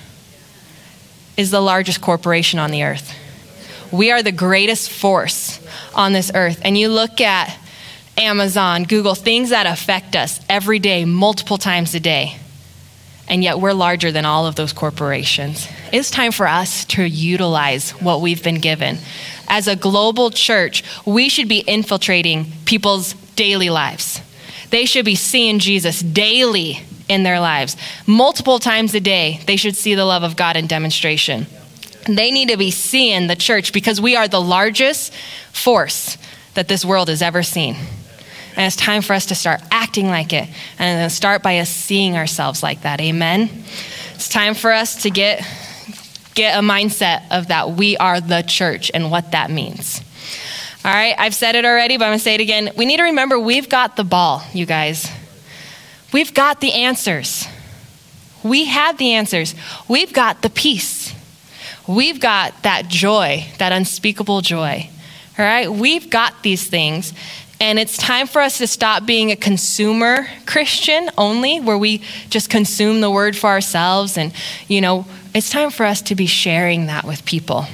[1.38, 3.14] is the largest corporation on the earth.
[3.92, 5.60] We are the greatest force
[5.96, 6.60] on this earth.
[6.64, 7.58] And you look at
[8.18, 12.38] Amazon, Google, things that affect us every day, multiple times a day.
[13.30, 15.68] And yet we're larger than all of those corporations.
[15.92, 18.98] It's time for us to utilize what we've been given.
[19.48, 24.22] As a global church, we should be infiltrating people's daily lives.
[24.70, 27.78] They should be seeing Jesus daily in their lives.
[28.06, 31.48] Multiple times a day, they should see the love of God in demonstration.
[32.06, 35.14] They need to be seeing the church because we are the largest
[35.52, 36.18] force
[36.54, 37.76] that this world has ever seen.
[38.56, 40.50] And it's time for us to start acting like it
[40.80, 43.00] and start by us seeing ourselves like that.
[43.02, 43.50] Amen.
[44.16, 45.46] It's time for us to get
[46.34, 50.02] get a mindset of that we are the church and what that means.
[50.88, 52.72] All right, I've said it already, but I'm going to say it again.
[52.78, 55.12] We need to remember we've got the ball, you guys.
[56.14, 57.46] We've got the answers.
[58.42, 59.54] We have the answers.
[59.90, 61.14] We've got the peace.
[61.90, 64.90] We've got that joy, that unspeakable joy.
[65.38, 65.70] All right?
[65.70, 67.12] We've got these things.
[67.60, 72.50] And it's time for us to stop being a consumer Christian only, where we just
[72.50, 74.18] consume the word for ourselves.
[74.18, 74.32] And,
[74.70, 77.66] you know, it's time for us to be sharing that with people.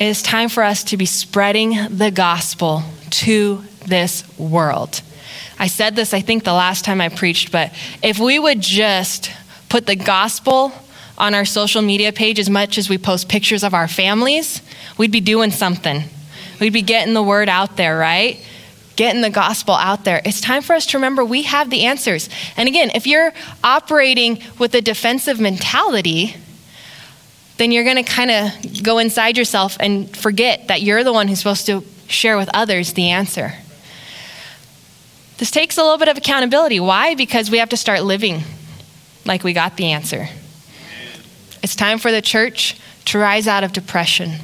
[0.00, 5.02] It is time for us to be spreading the gospel to this world.
[5.58, 7.70] I said this, I think, the last time I preached, but
[8.02, 9.30] if we would just
[9.68, 10.72] put the gospel
[11.18, 14.62] on our social media page as much as we post pictures of our families,
[14.96, 16.04] we'd be doing something.
[16.60, 18.42] We'd be getting the word out there, right?
[18.96, 20.22] Getting the gospel out there.
[20.24, 22.30] It's time for us to remember we have the answers.
[22.56, 26.36] And again, if you're operating with a defensive mentality,
[27.60, 31.28] then you're going to kind of go inside yourself and forget that you're the one
[31.28, 33.52] who's supposed to share with others the answer.
[35.36, 36.80] This takes a little bit of accountability.
[36.80, 37.14] Why?
[37.14, 38.44] Because we have to start living
[39.26, 40.30] like we got the answer.
[41.62, 44.36] It's time for the church to rise out of depression.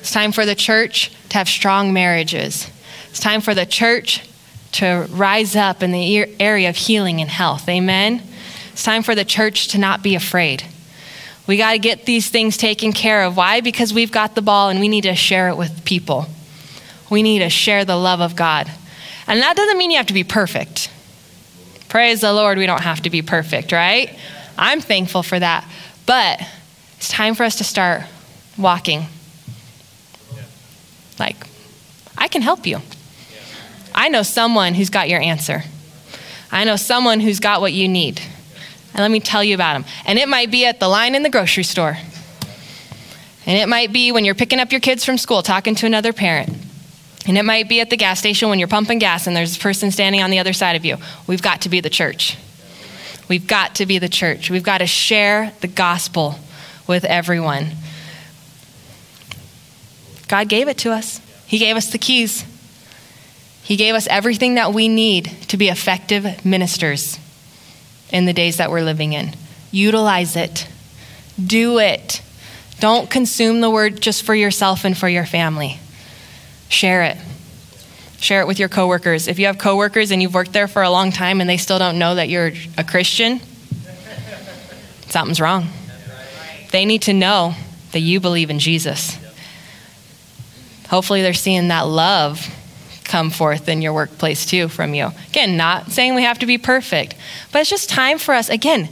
[0.00, 2.68] It's time for the church to have strong marriages.
[3.10, 4.28] It's time for the church
[4.72, 7.68] to rise up in the area of healing and health.
[7.68, 8.20] Amen.
[8.72, 10.64] It's time for the church to not be afraid.
[11.52, 13.36] We got to get these things taken care of.
[13.36, 13.60] Why?
[13.60, 16.24] Because we've got the ball and we need to share it with people.
[17.10, 18.70] We need to share the love of God.
[19.26, 20.90] And that doesn't mean you have to be perfect.
[21.90, 24.18] Praise the Lord, we don't have to be perfect, right?
[24.56, 25.68] I'm thankful for that.
[26.06, 26.40] But
[26.96, 28.04] it's time for us to start
[28.56, 29.04] walking.
[31.18, 31.36] Like,
[32.16, 32.78] I can help you.
[33.94, 35.64] I know someone who's got your answer.
[36.50, 38.22] I know someone who's got what you need.
[38.94, 39.84] And let me tell you about them.
[40.04, 41.96] And it might be at the line in the grocery store.
[43.46, 46.12] And it might be when you're picking up your kids from school, talking to another
[46.12, 46.50] parent.
[47.26, 49.60] And it might be at the gas station when you're pumping gas and there's a
[49.60, 50.98] person standing on the other side of you.
[51.26, 52.36] We've got to be the church.
[53.28, 54.50] We've got to be the church.
[54.50, 56.38] We've got to share the gospel
[56.86, 57.68] with everyone.
[60.28, 62.44] God gave it to us, He gave us the keys.
[63.64, 67.18] He gave us everything that we need to be effective ministers
[68.12, 69.34] in the days that we're living in.
[69.72, 70.68] Utilize it,
[71.44, 72.22] do it.
[72.78, 75.78] Don't consume the word just for yourself and for your family.
[76.68, 77.16] Share it.
[78.18, 79.26] Share it with your coworkers.
[79.26, 81.78] If you have coworkers and you've worked there for a long time and they still
[81.78, 83.40] don't know that you're a Christian,
[85.08, 85.68] something's wrong.
[86.70, 87.54] They need to know
[87.92, 89.18] that you believe in Jesus.
[90.88, 92.46] Hopefully, they're seeing that love
[93.12, 95.10] come forth in your workplace too from you.
[95.28, 97.14] Again, not saying we have to be perfect,
[97.52, 98.48] but it's just time for us.
[98.48, 98.88] Again,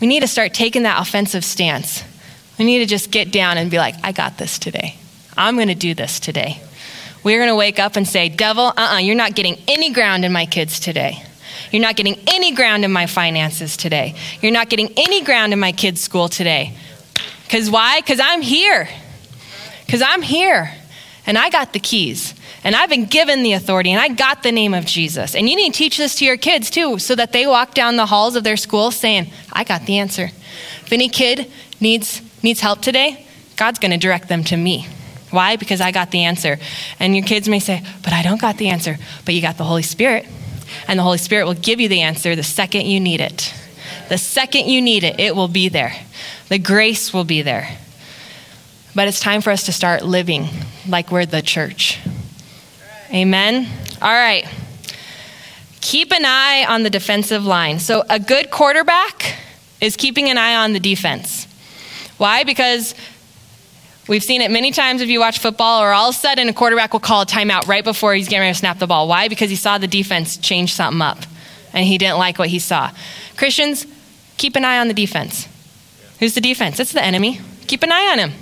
[0.00, 2.02] we need to start taking that offensive stance.
[2.58, 4.96] We need to just get down and be like, I got this today.
[5.36, 6.58] I'm going to do this today.
[7.22, 9.58] We're going to wake up and say, Devil, uh uh-uh, uh, you are not getting
[9.68, 11.22] any ground in my kids today.
[11.70, 14.14] You're not getting any ground in my finances today.
[14.40, 16.74] You're not getting any ground in my kids' school today.
[17.44, 18.00] Because why?
[18.00, 18.88] Because I'm here.
[19.84, 20.72] Because I'm here.
[21.26, 22.32] And I got the keys.
[22.62, 23.90] And I've been given the authority.
[23.90, 25.34] And I got the name of Jesus.
[25.34, 27.96] And you need to teach this to your kids too, so that they walk down
[27.96, 30.24] the halls of their school saying, I got the answer.
[30.24, 34.86] If any kid needs, needs help today, God's going to direct them to me.
[35.30, 35.56] Why?
[35.56, 36.58] Because I got the answer.
[36.98, 38.96] And your kids may say, But I don't got the answer.
[39.24, 40.26] But you got the Holy Spirit.
[40.86, 43.54] And the Holy Spirit will give you the answer the second you need it.
[44.08, 45.94] The second you need it, it will be there.
[46.48, 47.76] The grace will be there.
[48.94, 50.48] But it's time for us to start living
[50.88, 52.00] like we're the church.
[53.12, 53.66] Amen?
[54.00, 54.46] All right.
[55.80, 57.78] Keep an eye on the defensive line.
[57.78, 59.36] So, a good quarterback
[59.80, 61.46] is keeping an eye on the defense.
[62.18, 62.44] Why?
[62.44, 62.94] Because
[64.10, 66.52] We've seen it many times if you watch football, or all of a sudden a
[66.52, 69.06] quarterback will call a timeout right before he's getting ready to snap the ball.
[69.06, 69.28] Why?
[69.28, 71.18] Because he saw the defense change something up
[71.72, 72.90] and he didn't like what he saw.
[73.36, 73.86] Christians,
[74.36, 75.46] keep an eye on the defense.
[76.18, 76.80] Who's the defense?
[76.80, 77.40] It's the enemy.
[77.68, 78.32] Keep an eye on him.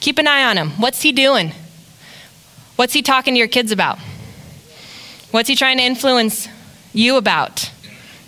[0.00, 0.70] Keep an eye on him.
[0.70, 1.52] What's he doing?
[2.76, 3.98] What's he talking to your kids about?
[5.30, 6.48] What's he trying to influence
[6.92, 7.70] you about?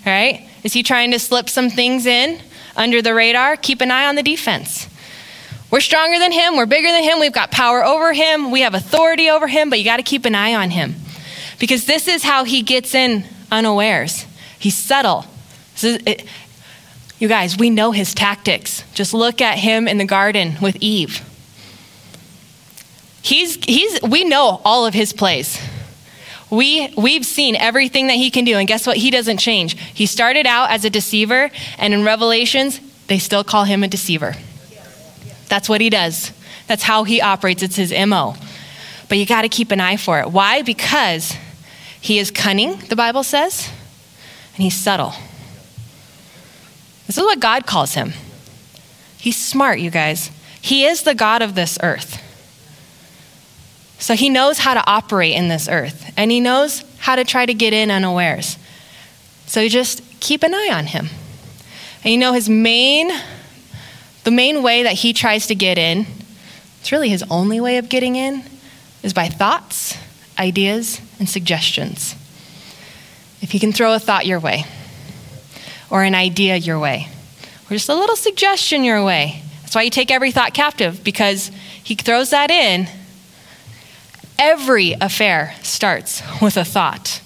[0.04, 0.48] Right?
[0.64, 2.40] Is he trying to slip some things in
[2.76, 3.56] under the radar?
[3.56, 4.88] Keep an eye on the defense.
[5.70, 6.56] We're stronger than him.
[6.56, 7.20] We're bigger than him.
[7.20, 8.50] We've got power over him.
[8.50, 10.94] We have authority over him, but you got to keep an eye on him.
[11.58, 14.24] Because this is how he gets in unawares.
[14.58, 15.26] He's subtle.
[15.82, 16.24] It,
[17.18, 18.82] you guys, we know his tactics.
[18.94, 21.27] Just look at him in the garden with Eve.
[23.28, 25.60] He's, he's, we know all of his plays.
[26.48, 28.96] We, we've seen everything that he can do, and guess what?
[28.96, 29.78] He doesn't change.
[29.78, 34.34] He started out as a deceiver, and in Revelations, they still call him a deceiver.
[35.46, 36.32] That's what he does.
[36.68, 37.62] That's how he operates.
[37.62, 38.34] It's his MO.
[39.10, 40.30] But you got to keep an eye for it.
[40.30, 40.62] Why?
[40.62, 41.36] Because
[42.00, 43.70] he is cunning, the Bible says,
[44.54, 45.12] and he's subtle.
[47.06, 48.14] This is what God calls him.
[49.18, 50.30] He's smart, you guys.
[50.62, 52.24] He is the God of this earth.
[53.98, 57.46] So he knows how to operate in this earth, and he knows how to try
[57.46, 58.56] to get in unawares.
[59.46, 61.08] So you just keep an eye on him.
[62.04, 63.10] And you know his main
[64.28, 66.06] the main way that he tries to get in,
[66.80, 68.42] it's really his only way of getting in,
[69.02, 69.96] is by thoughts,
[70.38, 72.14] ideas, and suggestions.
[73.40, 74.64] If he can throw a thought your way,
[75.88, 77.08] or an idea your way,
[77.66, 81.50] or just a little suggestion your way, that's why you take every thought captive, because
[81.82, 82.86] he throws that in.
[84.38, 87.20] Every affair starts with a thought,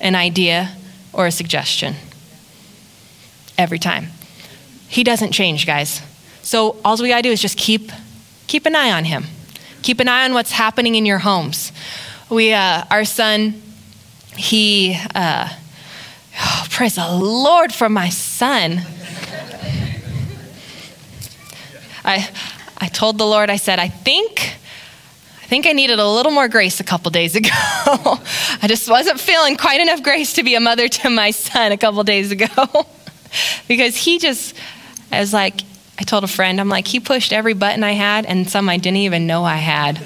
[0.00, 0.76] an idea,
[1.12, 1.94] or a suggestion.
[3.56, 4.08] Every time.
[4.88, 6.02] He doesn't change, guys.
[6.42, 7.90] So all we gotta do is just keep
[8.46, 9.24] keep an eye on him.
[9.82, 11.72] Keep an eye on what's happening in your homes.
[12.30, 13.62] We, uh, our son,
[14.36, 15.48] he, uh,
[16.40, 18.82] oh, praise the Lord for my son.
[22.04, 22.28] I,
[22.78, 24.57] I told the Lord, I said, I think,
[25.48, 27.48] think I needed a little more grace a couple days ago.
[27.52, 31.78] I just wasn't feeling quite enough grace to be a mother to my son a
[31.78, 32.46] couple days ago,
[33.68, 34.54] because he just,
[35.10, 35.62] I was like,
[35.98, 38.76] I told a friend, I'm like, he pushed every button I had and some I
[38.76, 39.98] didn't even know I had.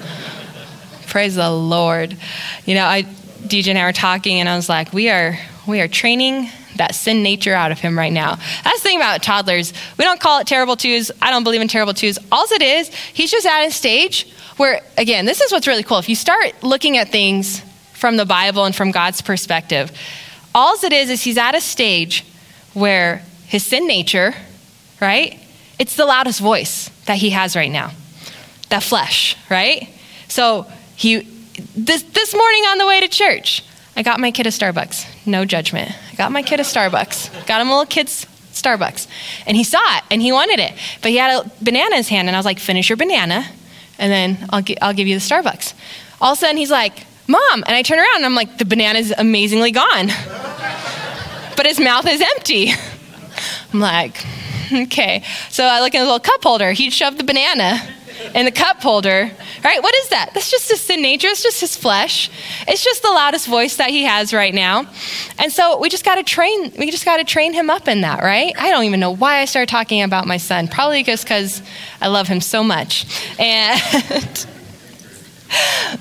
[1.07, 2.17] Praise the Lord.
[2.65, 5.81] You know, I DJ and I were talking and I was like, we are we
[5.81, 8.35] are training that sin nature out of him right now.
[8.63, 9.73] That's the thing about toddlers.
[9.97, 11.11] We don't call it terrible twos.
[11.21, 12.17] I don't believe in terrible twos.
[12.31, 15.97] All it is, he's just at a stage where, again, this is what's really cool.
[15.99, 17.61] If you start looking at things
[17.93, 19.91] from the Bible and from God's perspective,
[20.53, 22.25] all it is is he's at a stage
[22.73, 24.33] where his sin nature,
[25.01, 25.39] right,
[25.79, 27.91] it's the loudest voice that he has right now.
[28.69, 29.89] That flesh, right?
[30.27, 31.21] So he
[31.75, 33.63] this this morning on the way to church,
[33.95, 35.27] I got my kid a Starbucks.
[35.27, 35.95] No judgment.
[36.13, 37.47] I got my kid a Starbucks.
[37.47, 39.07] Got him a little kid's Starbucks.
[39.47, 40.73] And he saw it and he wanted it.
[41.01, 43.43] But he had a banana in his hand and I was like, finish your banana
[43.97, 45.73] and then I'll, gi- I'll give you the Starbucks.
[46.21, 47.63] All of a sudden he's like, Mom.
[47.65, 50.07] And I turn around and I'm like, the banana's amazingly gone.
[51.57, 52.71] but his mouth is empty.
[53.73, 54.23] I'm like,
[54.71, 55.23] okay.
[55.49, 56.73] So I look in the little cup holder.
[56.73, 57.81] He'd shove the banana
[58.35, 59.31] in the cup holder.
[59.63, 59.81] Right?
[59.81, 60.31] What is that?
[60.33, 61.27] That's just his sin nature.
[61.27, 62.29] It's just his flesh.
[62.67, 64.85] It's just the loudest voice that he has right now.
[65.39, 66.73] And so we just got to train.
[66.77, 68.53] We just got to train him up in that, right?
[68.57, 70.67] I don't even know why I started talking about my son.
[70.67, 71.61] Probably just because
[72.01, 73.05] I love him so much.
[73.39, 74.47] And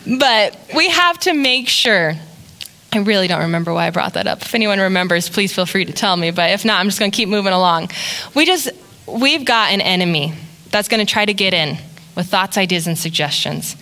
[0.18, 2.14] but we have to make sure
[2.92, 4.42] I really don't remember why I brought that up.
[4.42, 6.30] If anyone remembers, please feel free to tell me.
[6.30, 7.90] But if not, I'm just going to keep moving along.
[8.34, 8.68] We just,
[9.06, 10.34] we've got an enemy
[10.70, 11.78] that's going to try to get in
[12.14, 13.76] with thoughts, ideas, and suggestions.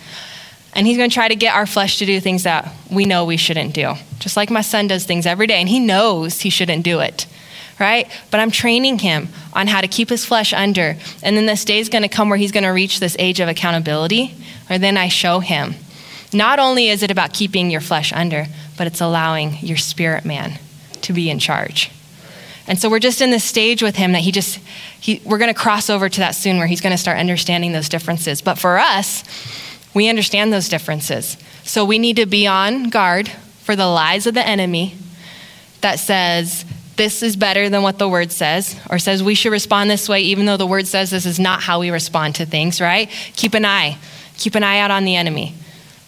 [0.73, 3.25] And he's going to try to get our flesh to do things that we know
[3.25, 3.95] we shouldn't do.
[4.19, 7.27] Just like my son does things every day, and he knows he shouldn't do it,
[7.79, 8.09] right?
[8.29, 10.95] But I'm training him on how to keep his flesh under.
[11.23, 13.39] And then this day is going to come where he's going to reach this age
[13.39, 14.33] of accountability,
[14.69, 15.75] or then I show him.
[16.33, 18.45] Not only is it about keeping your flesh under,
[18.77, 20.57] but it's allowing your spirit man
[21.01, 21.91] to be in charge.
[22.71, 24.55] And so we're just in this stage with him that he just,
[25.01, 27.73] he, we're going to cross over to that soon where he's going to start understanding
[27.73, 28.41] those differences.
[28.41, 29.25] But for us,
[29.93, 31.35] we understand those differences.
[31.65, 34.95] So we need to be on guard for the lies of the enemy
[35.81, 36.63] that says,
[36.95, 40.21] this is better than what the word says, or says we should respond this way,
[40.21, 43.09] even though the word says this is not how we respond to things, right?
[43.35, 43.97] Keep an eye.
[44.37, 45.55] Keep an eye out on the enemy.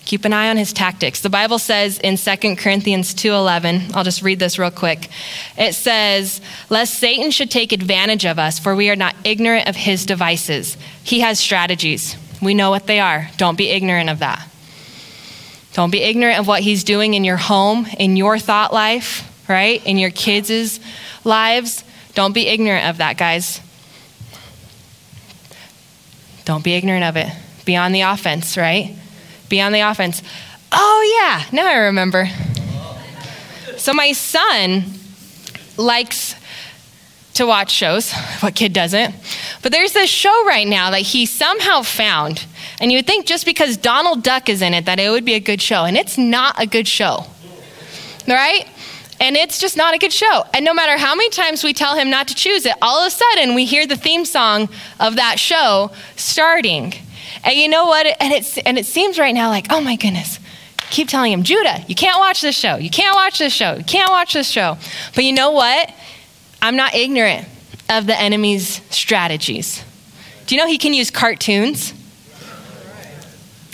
[0.05, 1.21] Keep an eye on his tactics.
[1.21, 5.09] The Bible says in 2 Corinthians 2:11, I'll just read this real quick.
[5.57, 9.75] It says, "Lest Satan should take advantage of us, for we are not ignorant of
[9.77, 10.75] his devices.
[11.03, 12.17] He has strategies.
[12.41, 13.29] We know what they are.
[13.37, 14.41] Don't be ignorant of that.
[15.71, 19.81] Don't be ignorant of what he's doing in your home, in your thought life, right?
[19.85, 20.79] In your kids'
[21.23, 21.83] lives.
[22.13, 23.61] Don't be ignorant of that, guys.
[26.45, 27.31] Don't be ignorant of it.
[27.63, 28.95] Be on the offense, right?
[29.53, 30.23] Be on the offense.
[30.71, 32.27] Oh, yeah, now I remember.
[33.77, 34.83] So, my son
[35.77, 36.33] likes
[37.35, 38.11] to watch shows.
[38.39, 39.13] What kid doesn't?
[39.61, 42.47] But there's this show right now that he somehow found.
[42.81, 45.35] And you would think just because Donald Duck is in it that it would be
[45.35, 45.85] a good show.
[45.85, 47.27] And it's not a good show.
[48.27, 48.67] Right?
[49.19, 50.45] And it's just not a good show.
[50.55, 53.07] And no matter how many times we tell him not to choose it, all of
[53.07, 54.67] a sudden we hear the theme song
[54.99, 56.95] of that show starting.
[57.43, 58.05] And you know what?
[58.19, 60.39] And, it's, and it seems right now like, oh my goodness,
[60.89, 62.75] keep telling him, Judah, you can't watch this show.
[62.75, 63.75] You can't watch this show.
[63.75, 64.77] You can't watch this show.
[65.15, 65.93] But you know what?
[66.61, 67.47] I'm not ignorant
[67.89, 69.83] of the enemy's strategies.
[70.45, 71.93] Do you know he can use cartoons?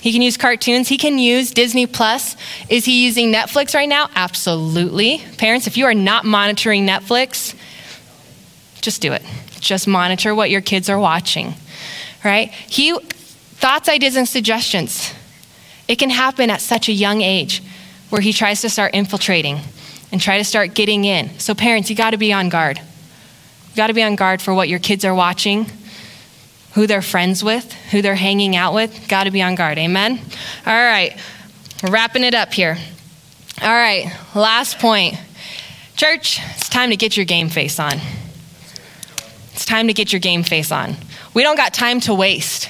[0.01, 0.87] He can use cartoons.
[0.87, 2.37] He can use Disney Plus.
[2.69, 4.09] Is he using Netflix right now?
[4.15, 5.21] Absolutely.
[5.37, 7.53] Parents, if you are not monitoring Netflix,
[8.81, 9.23] just do it.
[9.59, 11.53] Just monitor what your kids are watching.
[12.23, 12.49] Right?
[12.49, 12.97] He
[13.59, 15.13] thoughts, ideas, and suggestions.
[15.87, 17.61] It can happen at such a young age
[18.09, 19.59] where he tries to start infiltrating
[20.11, 21.37] and try to start getting in.
[21.39, 22.77] So, parents, you got to be on guard.
[22.77, 25.67] You got to be on guard for what your kids are watching,
[26.73, 29.07] who they're friends with, who they're hanging out with.
[29.07, 29.77] Got to be on guard.
[29.77, 30.19] Amen?
[30.65, 31.19] All right,
[31.83, 32.77] we're wrapping it up here.
[33.61, 35.15] All right, last point.
[35.97, 37.95] Church, it's time to get your game face on.
[39.53, 40.95] It's time to get your game face on.
[41.33, 42.69] We don't got time to waste.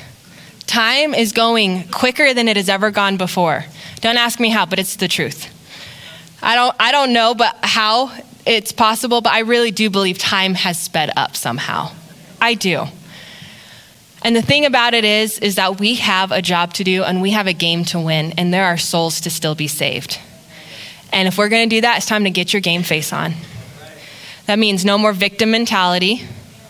[0.69, 3.65] Time is going quicker than it has ever gone before.
[4.01, 5.49] Don't ask me how, but it's the truth.
[6.43, 8.15] I don't, I don't know but how
[8.45, 11.89] it's possible, but I really do believe time has sped up somehow.
[12.39, 12.85] I do.
[14.21, 17.19] And the thing about it is, is that we have a job to do and
[17.19, 20.19] we have a game to win, and there are souls to still be saved.
[21.11, 23.33] And if we're going to do that, it's time to get your game face on.
[24.45, 26.21] That means no more victim mentality,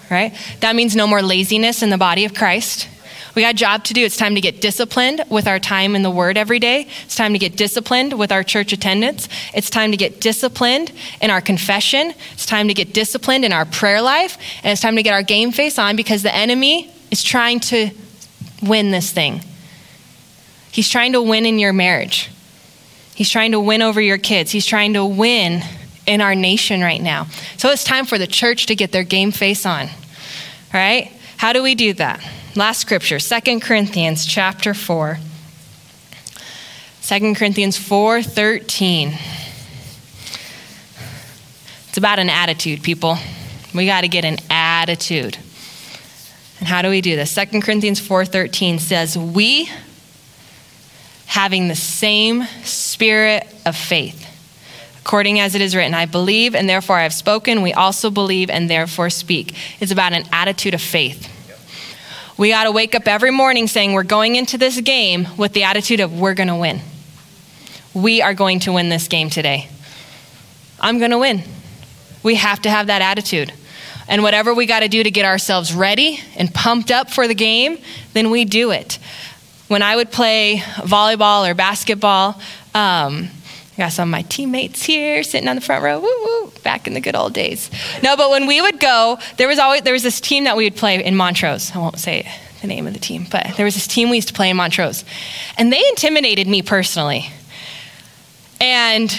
[0.10, 0.34] right?
[0.62, 2.88] That means no more laziness in the body of Christ.
[3.36, 4.04] We got a job to do.
[4.04, 6.88] It's time to get disciplined with our time in the Word every day.
[7.06, 9.30] It's time to get disciplined with our church attendance.
[9.54, 12.14] It's time to get disciplined in our confession.
[12.34, 14.38] It's time to get disciplined in our prayer life.
[14.64, 17.92] And it's time to get our game face on because the enemy is trying to
[18.62, 19.42] win this thing.
[20.72, 22.30] He's trying to win in your marriage.
[23.16, 24.52] He's trying to win over your kids.
[24.52, 25.62] He's trying to win
[26.06, 27.26] in our nation right now.
[27.58, 29.88] So it's time for the church to get their game face on.
[29.88, 29.92] All
[30.74, 31.12] right?
[31.38, 32.22] How do we do that?
[32.56, 35.20] Last scripture, 2 Corinthians chapter 4.
[37.04, 39.16] 2 Corinthians 4:13.
[41.89, 43.20] It's about an attitude, people.
[43.74, 45.38] We got to get an attitude.
[46.58, 47.32] And how do we do this?
[47.32, 49.70] 2 Corinthians 4:13 says, "We
[51.28, 54.26] having the same spirit of faith,
[55.02, 58.50] according as it is written, I believe and therefore I have spoken, we also believe
[58.50, 61.30] and therefore speak." It's about an attitude of faith.
[62.40, 65.64] We got to wake up every morning saying we're going into this game with the
[65.64, 66.80] attitude of we're going to win.
[67.94, 69.68] We are going to win this game today.
[70.80, 71.44] I'm going to win.
[72.24, 73.52] We have to have that attitude.
[74.08, 77.36] And whatever we got to do to get ourselves ready and pumped up for the
[77.36, 77.78] game,
[78.14, 79.00] then we do it.
[79.68, 82.40] When I would play volleyball or basketball,
[82.74, 83.28] um,
[83.80, 86.86] I got some of my teammates here sitting on the front row, woo woo, back
[86.86, 87.72] in the good old days.
[88.04, 90.66] No, but when we would go, there was always there was this team that we
[90.66, 91.74] would play in Montrose.
[91.74, 94.28] I won't say the name of the team, but there was this team we used
[94.28, 95.06] to play in Montrose,
[95.58, 97.30] and they intimidated me personally.
[98.60, 99.10] And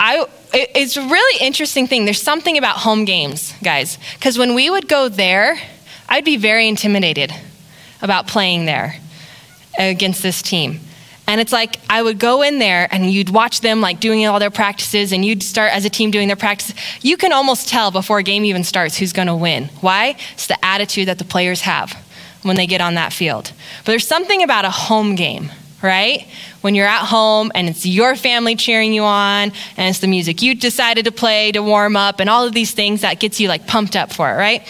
[0.00, 2.06] I, it's a really interesting thing.
[2.06, 5.58] There's something about home games, guys, because when we would go there,
[6.08, 7.34] I'd be very intimidated
[8.00, 8.96] about playing there
[9.78, 10.80] against this team.
[11.26, 14.38] And it's like I would go in there and you'd watch them like doing all
[14.38, 16.76] their practices and you'd start as a team doing their practices.
[17.02, 19.64] You can almost tell before a game even starts who's going to win.
[19.80, 20.16] Why?
[20.34, 21.92] It's the attitude that the players have
[22.42, 23.52] when they get on that field.
[23.78, 25.50] But there's something about a home game
[25.86, 26.26] right?
[26.60, 30.42] When you're at home and it's your family cheering you on and it's the music
[30.42, 33.48] you decided to play to warm up and all of these things that gets you
[33.48, 34.60] like pumped up for it, right?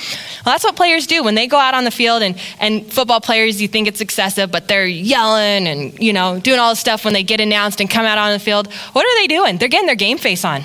[0.45, 3.21] Well, that's what players do when they go out on the field and, and football
[3.21, 7.05] players, you think it's excessive, but they're yelling and, you know, doing all this stuff
[7.05, 8.73] when they get announced and come out on the field.
[8.93, 9.57] What are they doing?
[9.59, 10.63] They're getting their game face on.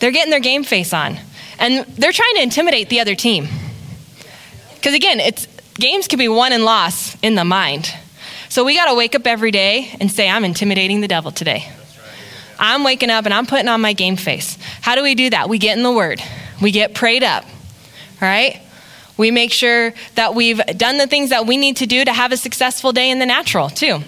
[0.00, 1.18] They're getting their game face on.
[1.58, 3.48] And they're trying to intimidate the other team.
[4.74, 7.92] Because again, it's games can be won and lost in the mind
[8.48, 11.70] so we got to wake up every day and say, I'm intimidating the devil today.
[12.58, 14.58] I'm waking up and I'm putting on my game face.
[14.80, 15.48] How do we do that?
[15.48, 16.20] We get in the Word,
[16.60, 17.44] we get prayed up,
[18.20, 18.60] right?
[19.16, 22.30] We make sure that we've done the things that we need to do to have
[22.30, 24.00] a successful day in the natural, too.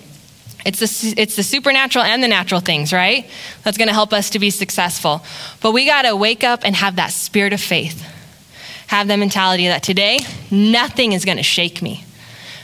[0.64, 3.28] It's the, it's the supernatural and the natural things, right?
[3.64, 5.24] That's going to help us to be successful.
[5.60, 8.00] But we got to wake up and have that spirit of faith.
[8.88, 10.20] Have the mentality that today,
[10.50, 12.04] nothing is going to shake me.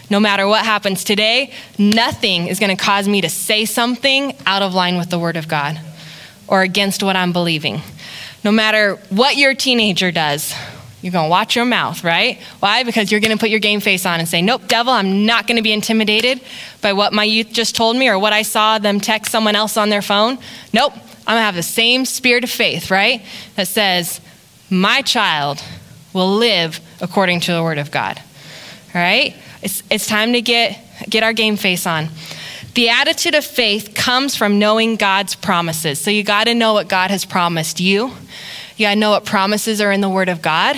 [0.08, 4.62] No matter what happens today, nothing is going to cause me to say something out
[4.62, 5.80] of line with the Word of God
[6.46, 7.80] or against what I'm believing.
[8.44, 10.54] No matter what your teenager does,
[11.02, 12.40] you're going to watch your mouth, right?
[12.60, 12.84] Why?
[12.84, 15.46] Because you're going to put your game face on and say, Nope, devil, I'm not
[15.46, 16.40] going to be intimidated
[16.80, 19.76] by what my youth just told me or what I saw them text someone else
[19.76, 20.38] on their phone.
[20.72, 23.22] Nope, I'm going to have the same spirit of faith, right?
[23.56, 24.20] That says,
[24.70, 25.62] My child
[26.12, 28.20] will live according to the word of God.
[28.94, 29.36] Right?
[29.66, 30.78] It's, it's time to get,
[31.10, 32.10] get our game face on.
[32.74, 36.00] The attitude of faith comes from knowing God's promises.
[36.00, 38.12] So you got to know what God has promised you.
[38.76, 40.76] You got to know what promises are in the Word of God.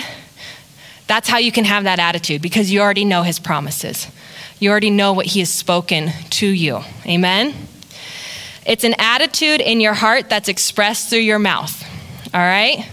[1.05, 4.07] That's how you can have that attitude because you already know His promises.
[4.57, 6.79] You already know what He has spoken to you.
[7.05, 7.53] Amen?
[8.65, 11.79] It's an attitude in your heart that's expressed through your mouth.
[12.33, 12.89] All right?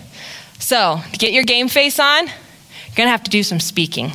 [0.59, 4.12] So, to get your game face on, you're going to have to do some speaking.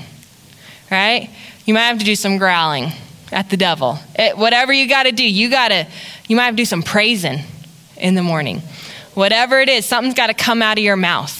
[0.91, 1.31] Right?
[1.65, 2.91] You might have to do some growling
[3.31, 3.99] at the devil.
[4.15, 5.87] It, whatever you got to do, you got to,
[6.27, 7.39] you might have to do some praising
[7.97, 8.61] in the morning.
[9.13, 11.39] Whatever it is, something's got to come out of your mouth.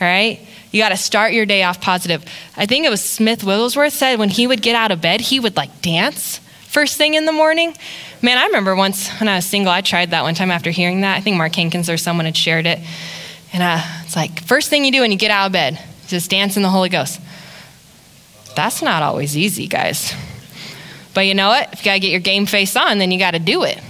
[0.00, 0.40] All right?
[0.72, 2.24] You got to start your day off positive.
[2.56, 5.40] I think it was Smith Wigglesworth said when he would get out of bed, he
[5.40, 6.40] would like dance
[6.76, 7.74] first thing in the morning.
[8.20, 11.00] Man, I remember once when I was single, I tried that one time after hearing
[11.00, 11.16] that.
[11.16, 12.80] I think Mark Hankins or someone had shared it.
[13.54, 16.28] And uh, it's like, first thing you do when you get out of bed, just
[16.28, 17.18] dance in the Holy Ghost.
[18.56, 20.14] That's not always easy, guys.
[21.14, 21.72] But you know what?
[21.72, 23.80] If you got to get your game face on, then you got to do it,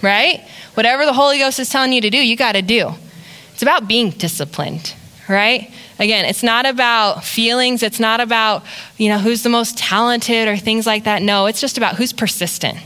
[0.00, 0.40] right?
[0.74, 2.94] Whatever the Holy Ghost is telling you to do, you got to do.
[3.52, 4.94] It's about being disciplined,
[5.28, 5.70] right?
[5.98, 7.82] Again, it's not about feelings.
[7.82, 8.64] It's not about,
[8.96, 11.20] you know, who's the most talented or things like that.
[11.20, 12.78] No, it's just about who's persistent,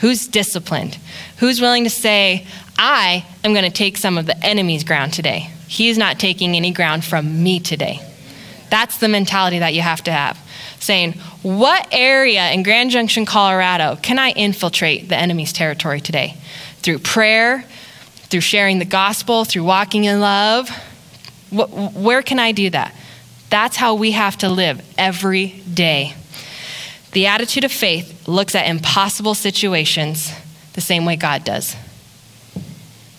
[0.00, 0.98] who's disciplined,
[1.38, 2.46] who's willing to say,
[2.78, 5.50] I am going to take some of the enemy's ground today.
[5.68, 8.00] He's not taking any ground from me today.
[8.70, 10.38] That's the mentality that you have to have
[10.86, 11.12] saying,
[11.42, 16.36] What area in Grand Junction, Colorado can I infiltrate the enemy's territory today?
[16.78, 17.64] Through prayer,
[18.28, 20.70] through sharing the gospel, through walking in love.
[21.50, 22.94] Where can I do that?
[23.50, 26.14] That's how we have to live every day.
[27.12, 30.32] The attitude of faith looks at impossible situations
[30.72, 31.76] the same way God does.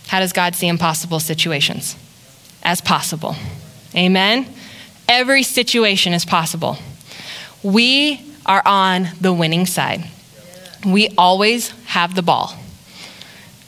[0.08, 1.96] How does God see impossible situations?
[2.64, 3.36] As possible.
[3.96, 4.48] Amen?
[5.08, 6.78] Every situation is possible
[7.64, 10.06] we are on the winning side.
[10.86, 12.54] We always have the ball.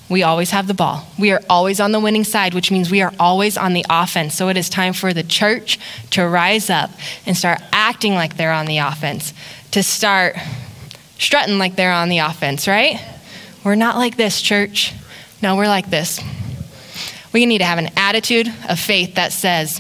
[0.10, 1.06] We always have the ball.
[1.20, 4.34] We are always on the winning side, which means we are always on the offense.
[4.34, 5.80] So it is time for the church
[6.12, 6.90] to rise up
[7.28, 9.34] and start acting like they're on the offense,
[9.72, 10.36] to start
[11.20, 13.00] strutting like they're on the offense, right?
[13.64, 14.94] We're not like this, church.
[15.44, 16.20] No, we're like this.
[17.32, 19.80] We need to have an attitude of faith that says,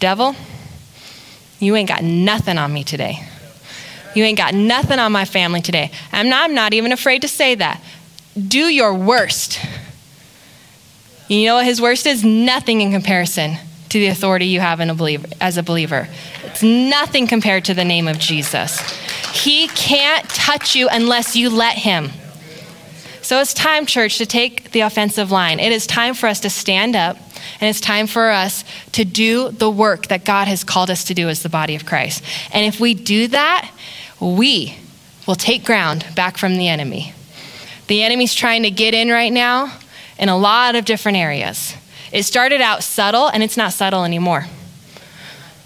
[0.00, 0.34] Devil,
[1.60, 3.26] you ain't got nothing on me today.
[4.14, 5.92] You ain't got nothing on my family today.
[6.10, 7.80] I'm not, I'm not even afraid to say that.
[8.48, 9.60] Do your worst.
[11.28, 12.24] You know what his worst is?
[12.24, 13.56] Nothing in comparison
[13.90, 16.08] to the authority you have in a believer, as a believer.
[16.44, 18.80] It's nothing compared to the name of Jesus.
[19.32, 22.10] He can't touch you unless you let him.
[23.22, 25.60] So it's time, church, to take the offensive line.
[25.60, 27.16] It is time for us to stand up
[27.60, 31.14] and it's time for us to do the work that God has called us to
[31.14, 32.22] do as the body of Christ.
[32.52, 33.70] And if we do that,
[34.20, 34.76] we
[35.26, 37.14] will take ground back from the enemy.
[37.86, 39.76] The enemy's trying to get in right now
[40.18, 41.74] in a lot of different areas.
[42.12, 44.46] It started out subtle, and it's not subtle anymore.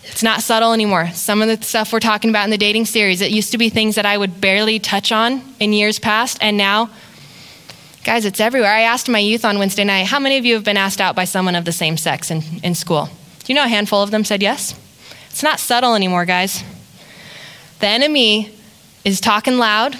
[0.05, 1.09] It's not subtle anymore.
[1.13, 3.69] Some of the stuff we're talking about in the dating series, it used to be
[3.69, 6.91] things that I would barely touch on in years past, and now
[8.05, 8.71] Guys, it's everywhere.
[8.71, 11.17] I asked my youth on Wednesday night, how many of you have been asked out
[11.17, 13.09] by someone of the same sex in, in school?
[13.43, 14.79] Do you know a handful of them said yes?
[15.31, 16.63] It's not subtle anymore, guys.
[17.81, 18.55] The enemy
[19.07, 19.97] is talking loud.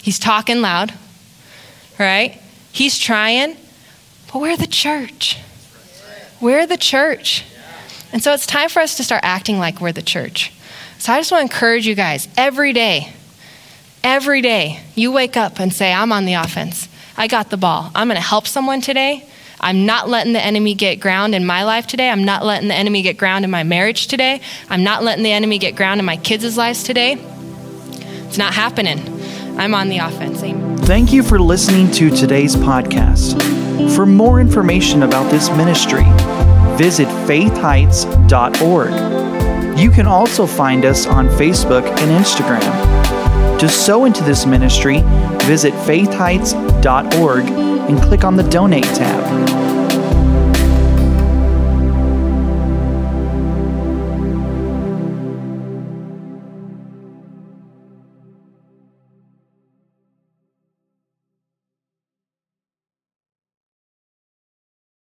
[0.00, 0.94] He's talking loud,
[1.98, 2.40] right?
[2.72, 3.58] He's trying,
[4.32, 5.38] but we're the church.
[6.40, 7.44] We're the church.
[8.14, 10.54] And so it's time for us to start acting like we're the church.
[10.98, 13.12] So I just want to encourage you guys every day,
[14.02, 16.88] every day, you wake up and say, I'm on the offense.
[17.16, 17.90] I got the ball.
[17.94, 19.24] I'm going to help someone today.
[19.60, 22.10] I'm not letting the enemy get ground in my life today.
[22.10, 24.40] I'm not letting the enemy get ground in my marriage today.
[24.68, 27.16] I'm not letting the enemy get ground in my kids' lives today.
[28.26, 28.98] It's not happening.
[29.58, 30.42] I'm on the offense.
[30.42, 30.76] Amen.
[30.78, 33.40] Thank you for listening to today's podcast.
[33.94, 36.04] For more information about this ministry,
[36.76, 39.78] visit faithheights.org.
[39.78, 43.03] You can also find us on Facebook and Instagram.
[43.64, 44.98] To sow into this ministry,
[45.46, 49.73] visit faithheights.org and click on the Donate tab.